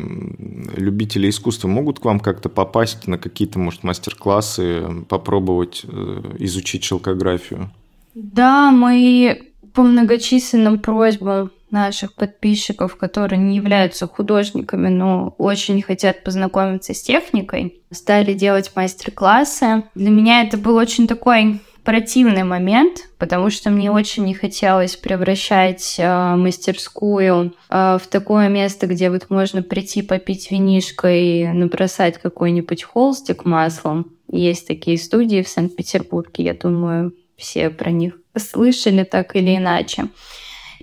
любители 0.78 1.28
искусства 1.28 1.68
могут 1.68 2.00
к 2.00 2.06
вам 2.06 2.20
как-то 2.20 2.50
попасть 2.50 3.08
на 3.08 3.18
какие-то, 3.18 3.58
может, 3.58 3.84
мастер-классы, 3.84 5.04
попробовать 5.10 5.82
э, 5.86 6.36
изучить 6.38 6.84
шелкографию? 6.84 7.72
Да, 8.14 8.70
мы 8.70 9.52
по 9.74 9.82
многочисленным 9.82 10.80
просьбам 10.80 11.50
наших 11.72 12.14
подписчиков, 12.14 12.96
которые 12.96 13.40
не 13.40 13.56
являются 13.56 14.06
художниками, 14.06 14.90
но 14.90 15.34
очень 15.38 15.82
хотят 15.82 16.24
познакомиться 16.24 16.94
с 16.94 17.02
техникой, 17.02 17.82
стали 17.92 18.34
делать 18.34 18.72
мастер-классы. 18.76 19.84
Для 19.96 20.10
меня 20.10 20.44
это 20.44 20.58
был 20.58 20.76
очень 20.76 21.08
такой 21.08 21.62
противный 21.84 22.44
момент, 22.44 23.10
потому 23.18 23.50
что 23.50 23.70
мне 23.70 23.92
очень 23.92 24.26
не 24.26 24.34
хотелось 24.34 24.96
превращать 24.96 25.96
э, 25.98 26.36
мастерскую 26.36 27.56
э, 27.70 27.98
в 28.02 28.08
такое 28.08 28.50
место, 28.50 28.88
где 28.88 29.10
вот 29.10 29.30
можно 29.30 29.64
прийти 29.64 30.02
попить 30.02 30.52
винишко 30.52 31.12
и 31.12 31.48
набросать 31.48 32.20
какой-нибудь 32.20 32.84
холстик 32.84 33.46
маслом. 33.46 34.12
Есть 34.32 34.68
такие 34.68 34.98
студии 34.98 35.42
в 35.42 35.50
Санкт-Петербурге, 35.50 36.44
я 36.44 36.54
думаю, 36.54 37.14
все 37.36 37.70
про 37.70 37.92
них 37.92 38.18
слышали 38.38 39.04
так 39.04 39.36
или 39.36 39.58
иначе. 39.58 40.08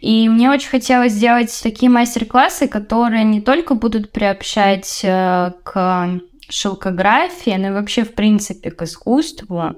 И 0.00 0.28
мне 0.28 0.50
очень 0.50 0.68
хотелось 0.68 1.12
сделать 1.12 1.58
такие 1.62 1.90
мастер-классы, 1.90 2.68
которые 2.68 3.24
не 3.24 3.40
только 3.40 3.74
будут 3.74 4.12
приобщать 4.12 5.00
э, 5.02 5.52
к 5.62 6.20
шелкографии, 6.48 7.56
но 7.58 7.68
и 7.68 7.72
вообще, 7.72 8.04
в 8.04 8.14
принципе, 8.14 8.70
к 8.70 8.82
искусству, 8.82 9.74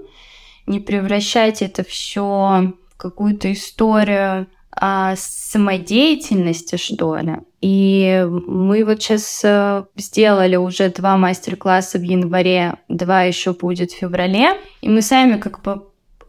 не 0.70 0.80
превращать 0.80 1.62
это 1.62 1.84
все 1.84 2.72
в 2.90 2.96
какую-то 2.96 3.52
историю 3.52 4.46
а, 4.72 5.14
самодеятельности, 5.16 6.76
что 6.76 7.16
ли. 7.16 7.36
И 7.60 8.26
мы 8.30 8.84
вот 8.84 9.02
сейчас 9.02 9.42
э, 9.44 9.84
сделали 9.96 10.56
уже 10.56 10.88
два 10.88 11.18
мастер-класса 11.18 11.98
в 11.98 12.02
январе, 12.02 12.76
два 12.88 13.22
еще 13.22 13.52
будет 13.52 13.90
в 13.90 13.98
феврале. 13.98 14.52
И 14.80 14.88
мы 14.88 15.02
сами 15.02 15.38
как 15.38 15.60
бы 15.62 15.82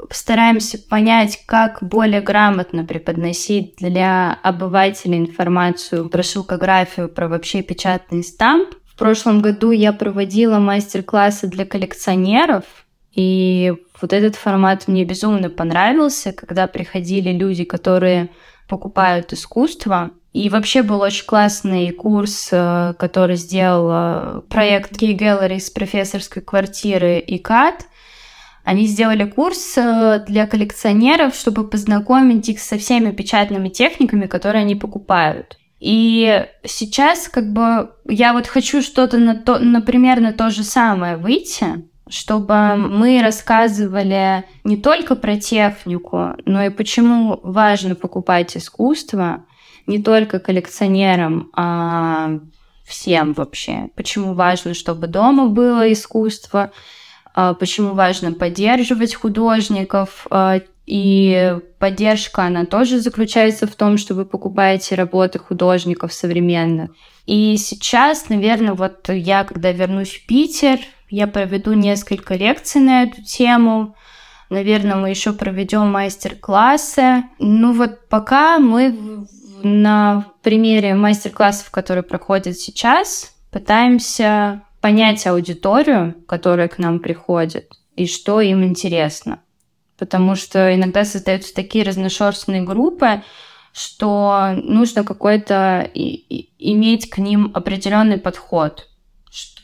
стараемся 0.10 0.78
понять, 0.80 1.44
как 1.46 1.78
более 1.82 2.22
грамотно 2.22 2.84
преподносить 2.84 3.76
для 3.78 4.34
обывателей 4.44 5.20
информацию 5.20 6.10
про 6.10 6.24
шелкографию, 6.24 7.08
про 7.08 7.28
вообще 7.28 7.62
печатный 7.62 8.24
стамп. 8.24 8.70
В 8.86 8.98
прошлом 8.98 9.42
году 9.42 9.72
я 9.72 9.94
проводила 9.94 10.58
мастер-классы 10.58 11.48
для 11.48 11.66
коллекционеров, 11.66 12.64
и 13.14 13.74
вот 14.02 14.14
этот 14.14 14.36
формат 14.36 14.88
мне 14.88 15.04
безумно 15.04 15.50
понравился, 15.50 16.32
когда 16.32 16.68
приходили 16.68 17.32
люди, 17.32 17.64
которые 17.64 18.30
покупают 18.68 19.34
искусство, 19.34 20.12
И 20.32 20.48
вообще 20.48 20.82
был 20.82 21.02
очень 21.02 21.26
классный 21.26 21.92
курс, 21.92 22.48
э, 22.54 22.94
который 22.98 23.36
сделал 23.36 24.42
проект 24.44 24.94
Key 24.94 25.18
Gallery 25.18 25.60
с 25.60 25.70
профессорской 25.70 26.42
квартиры 26.42 27.20
и 27.20 27.38
КАТ. 27.38 27.86
Они 28.64 28.86
сделали 28.86 29.26
курс 29.26 29.78
э, 29.78 30.24
для 30.26 30.48
коллекционеров, 30.48 31.36
чтобы 31.36 31.68
познакомить 31.68 32.48
их 32.48 32.62
со 32.62 32.78
всеми 32.78 33.12
печатными 33.12 33.68
техниками, 33.68 34.28
которые 34.28 34.62
они 34.62 34.76
покупают. 34.76 35.58
И 35.82 36.46
сейчас 36.64 37.28
как 37.28 37.52
бы 37.52 37.92
я 38.08 38.32
вот 38.32 38.48
хочу 38.48 38.82
что-то 38.82 39.18
на 39.18 39.36
то, 39.36 39.60
на 39.60 39.82
то 40.32 40.50
же 40.50 40.64
самое 40.64 41.18
выйти, 41.18 41.91
чтобы 42.12 42.76
мы 42.76 43.22
рассказывали 43.22 44.44
не 44.64 44.78
только 44.78 45.16
про 45.16 45.38
технику, 45.38 46.36
но 46.46 46.64
и 46.64 46.70
почему 46.70 47.40
важно 47.42 47.96
покупать 47.96 48.56
искусство 48.58 49.46
не 49.88 50.02
только 50.02 50.40
коллекционерам, 50.40 51.50
а 51.56 52.40
всем 52.86 53.34
вообще. 53.34 53.90
Почему 53.96 54.34
важно, 54.34 54.74
чтобы 54.74 55.08
дома 55.08 55.48
было 55.48 55.92
искусство, 55.92 56.72
а 57.34 57.54
почему 57.54 57.94
важно 57.94 58.34
поддерживать 58.34 59.16
художников, 59.16 60.28
а, 60.30 60.60
и 60.86 61.58
поддержка, 61.80 62.44
она 62.44 62.66
тоже 62.66 63.00
заключается 63.00 63.66
в 63.68 63.76
том, 63.76 63.98
что 63.98 64.14
вы 64.14 64.26
покупаете 64.26 64.96
работы 64.96 65.40
художников 65.40 66.12
современных. 66.12 66.92
И 67.26 67.56
сейчас, 67.58 68.28
наверное, 68.30 68.74
вот 68.74 69.08
я, 69.08 69.46
когда 69.46 69.72
вернусь 69.72 70.12
в 70.12 70.26
Питер, 70.26 70.80
я 71.12 71.28
проведу 71.28 71.74
несколько 71.74 72.36
лекций 72.36 72.80
на 72.82 73.04
эту 73.04 73.22
тему. 73.22 73.96
Наверное, 74.50 74.96
мы 74.96 75.10
еще 75.10 75.34
проведем 75.34 75.92
мастер-классы. 75.92 77.24
Ну 77.38 77.74
вот 77.74 78.08
пока 78.08 78.60
мы 78.60 79.28
на 79.62 80.26
примере 80.42 80.96
мастер-классов, 80.96 81.70
которые 81.70 82.04
проходят 82.04 82.58
сейчас, 82.58 83.36
пытаемся 83.52 84.64
понять 84.80 85.28
аудиторию, 85.28 86.16
которая 86.28 86.70
к 86.70 86.80
нам 86.80 87.00
приходит, 87.00 87.70
и 87.96 88.08
что 88.08 88.40
им 88.40 88.64
интересно. 88.64 89.42
Потому 89.98 90.36
что 90.36 90.74
иногда 90.74 91.04
создаются 91.04 91.54
такие 91.54 91.84
разношерстные 91.84 92.62
группы, 92.62 93.22
что 93.74 94.54
нужно 94.56 95.04
какой-то 95.04 95.90
иметь 95.94 97.10
к 97.10 97.18
ним 97.18 97.52
определенный 97.54 98.18
подход 98.18 98.88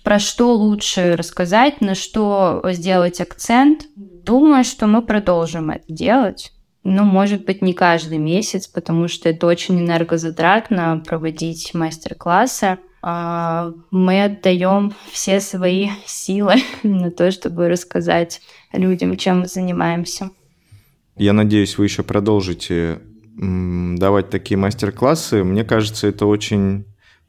про 0.08 0.20
что 0.20 0.56
лучше 0.56 1.18
рассказать, 1.18 1.82
на 1.82 1.94
что 1.94 2.62
сделать 2.72 3.20
акцент. 3.20 3.88
Думаю, 3.98 4.64
что 4.64 4.88
мы 4.88 5.02
продолжим 5.02 5.70
это 5.70 5.84
делать. 5.90 6.54
Ну, 6.86 7.04
может 7.04 7.44
быть, 7.44 7.62
не 7.62 7.74
каждый 7.74 8.18
месяц, 8.18 8.68
потому 8.68 9.10
что 9.10 9.28
это 9.28 9.46
очень 9.46 9.82
энергозатратно 9.82 11.04
проводить 11.06 11.74
мастер-классы. 11.74 12.78
А 13.02 13.74
мы 13.92 14.24
отдаем 14.24 14.94
все 15.12 15.42
свои 15.42 15.90
силы 16.06 16.54
на 16.84 17.12
то, 17.12 17.30
чтобы 17.30 17.68
рассказать 17.68 18.40
людям, 18.72 19.18
чем 19.18 19.42
мы 19.42 19.48
занимаемся. 19.48 20.30
Я 21.18 21.34
надеюсь, 21.34 21.78
вы 21.78 21.84
еще 21.84 22.04
продолжите 22.04 23.02
давать 23.36 24.30
такие 24.30 24.58
мастер-классы. 24.58 25.44
Мне 25.44 25.66
кажется, 25.66 26.08
это 26.08 26.28
очень 26.28 26.86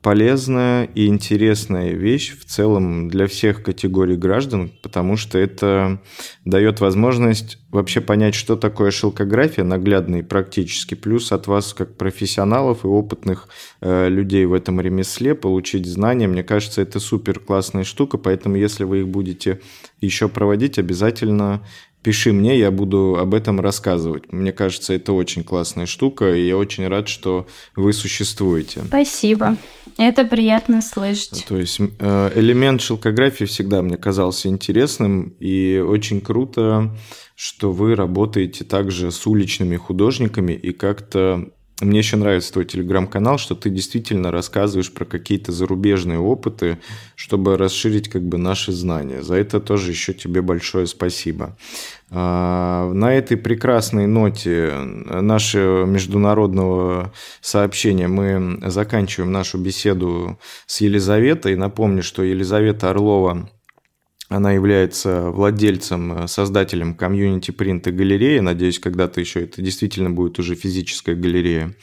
полезная 0.08 0.84
и 0.94 1.06
интересная 1.06 1.90
вещь 1.90 2.34
в 2.34 2.46
целом 2.46 3.10
для 3.10 3.26
всех 3.26 3.62
категорий 3.62 4.16
граждан, 4.16 4.72
потому 4.82 5.18
что 5.18 5.36
это 5.36 6.00
дает 6.46 6.80
возможность 6.80 7.58
вообще 7.70 8.00
понять, 8.00 8.34
что 8.34 8.56
такое 8.56 8.90
шелкография 8.90 9.64
наглядно 9.64 10.16
и 10.16 10.22
практически, 10.22 10.94
плюс 10.94 11.30
от 11.30 11.46
вас 11.46 11.74
как 11.74 11.98
профессионалов 11.98 12.86
и 12.86 12.88
опытных 12.88 13.48
э, 13.82 14.08
людей 14.08 14.46
в 14.46 14.54
этом 14.54 14.80
ремесле 14.80 15.34
получить 15.34 15.84
знания. 15.84 16.26
Мне 16.26 16.42
кажется, 16.42 16.80
это 16.80 17.00
супер 17.00 17.38
классная 17.38 17.84
штука, 17.84 18.16
поэтому 18.16 18.56
если 18.56 18.84
вы 18.84 19.00
их 19.00 19.08
будете 19.08 19.60
еще 20.00 20.30
проводить, 20.30 20.78
обязательно 20.78 21.60
пиши 22.02 22.32
мне, 22.32 22.58
я 22.58 22.70
буду 22.70 23.16
об 23.18 23.34
этом 23.34 23.60
рассказывать. 23.60 24.32
Мне 24.32 24.52
кажется, 24.52 24.94
это 24.94 25.12
очень 25.12 25.44
классная 25.44 25.86
штука, 25.86 26.34
и 26.34 26.46
я 26.46 26.56
очень 26.56 26.86
рад, 26.88 27.08
что 27.08 27.46
вы 27.76 27.92
существуете. 27.92 28.82
Спасибо. 28.86 29.56
Это 29.96 30.24
приятно 30.24 30.80
слышать. 30.80 31.44
То 31.48 31.56
есть 31.56 31.80
э, 31.80 32.32
элемент 32.34 32.80
шелкографии 32.80 33.44
всегда 33.44 33.82
мне 33.82 33.96
казался 33.96 34.48
интересным, 34.48 35.34
и 35.40 35.84
очень 35.84 36.20
круто, 36.20 36.96
что 37.34 37.72
вы 37.72 37.94
работаете 37.94 38.64
также 38.64 39.10
с 39.10 39.26
уличными 39.26 39.76
художниками 39.76 40.52
и 40.52 40.72
как-то 40.72 41.50
мне 41.80 41.98
еще 42.00 42.16
нравится 42.16 42.52
твой 42.52 42.64
телеграм-канал, 42.64 43.38
что 43.38 43.54
ты 43.54 43.70
действительно 43.70 44.32
рассказываешь 44.32 44.92
про 44.92 45.04
какие-то 45.04 45.52
зарубежные 45.52 46.18
опыты, 46.18 46.78
чтобы 47.14 47.56
расширить 47.56 48.08
как 48.08 48.22
бы 48.22 48.36
наши 48.36 48.72
знания. 48.72 49.22
За 49.22 49.36
это 49.36 49.60
тоже 49.60 49.92
еще 49.92 50.12
тебе 50.12 50.42
большое 50.42 50.88
спасибо. 50.88 51.56
А, 52.10 52.92
на 52.92 53.14
этой 53.14 53.36
прекрасной 53.36 54.08
ноте 54.08 54.72
нашего 54.74 55.84
международного 55.84 57.12
сообщения 57.40 58.08
мы 58.08 58.58
заканчиваем 58.68 59.30
нашу 59.30 59.58
беседу 59.58 60.38
с 60.66 60.80
Елизаветой. 60.80 61.54
Напомню, 61.54 62.02
что 62.02 62.24
Елизавета 62.24 62.90
Орлова 62.90 63.48
она 64.28 64.52
является 64.52 65.30
владельцем, 65.30 66.12
э, 66.12 66.28
создателем 66.28 66.94
комьюнити 66.94 67.50
принта 67.50 67.90
галереи. 67.90 68.40
Надеюсь, 68.40 68.78
когда-то 68.78 69.20
еще 69.20 69.44
это 69.44 69.62
действительно 69.62 70.10
будет 70.10 70.38
уже 70.38 70.54
физическая 70.54 71.14
галерея. 71.14 71.74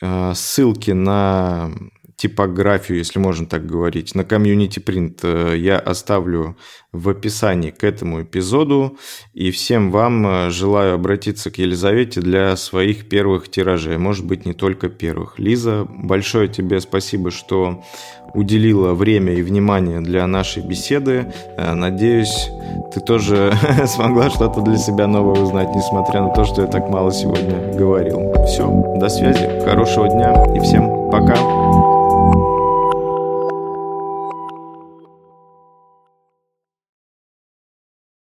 Э, 0.00 0.32
ссылки 0.34 0.92
на 0.92 1.70
типографию, 2.16 2.96
если 2.96 3.18
можно 3.18 3.46
так 3.46 3.66
говорить, 3.66 4.14
на 4.14 4.24
комьюнити 4.24 4.78
принт 4.78 5.20
э, 5.22 5.54
я 5.58 5.78
оставлю 5.78 6.56
в 6.92 7.10
описании 7.10 7.70
к 7.70 7.84
этому 7.84 8.22
эпизоду. 8.22 8.96
И 9.34 9.50
всем 9.50 9.90
вам 9.90 10.50
желаю 10.50 10.94
обратиться 10.94 11.50
к 11.50 11.58
Елизавете 11.58 12.22
для 12.22 12.56
своих 12.56 13.10
первых 13.10 13.50
тиражей, 13.50 13.98
может 13.98 14.24
быть, 14.24 14.46
не 14.46 14.54
только 14.54 14.88
первых. 14.88 15.38
Лиза, 15.38 15.86
большое 15.86 16.48
тебе 16.48 16.80
спасибо, 16.80 17.30
что 17.30 17.84
уделила 18.36 18.94
время 18.94 19.32
и 19.32 19.42
внимание 19.42 20.00
для 20.00 20.26
нашей 20.26 20.62
беседы. 20.62 21.26
Э, 21.56 21.74
надеюсь, 21.74 22.50
ты 22.92 23.00
тоже 23.00 23.52
смогла 23.86 24.30
что-то 24.30 24.60
для 24.60 24.76
себя 24.76 25.06
новое 25.06 25.40
узнать, 25.40 25.74
несмотря 25.74 26.22
на 26.22 26.28
то, 26.30 26.44
что 26.44 26.62
я 26.62 26.68
так 26.68 26.88
мало 26.88 27.12
сегодня 27.12 27.74
говорил. 27.76 28.32
Все, 28.46 28.66
до 29.00 29.08
связи, 29.08 29.64
хорошего 29.64 30.08
дня 30.08 30.44
и 30.54 30.60
всем 30.60 31.10
пока. 31.10 31.65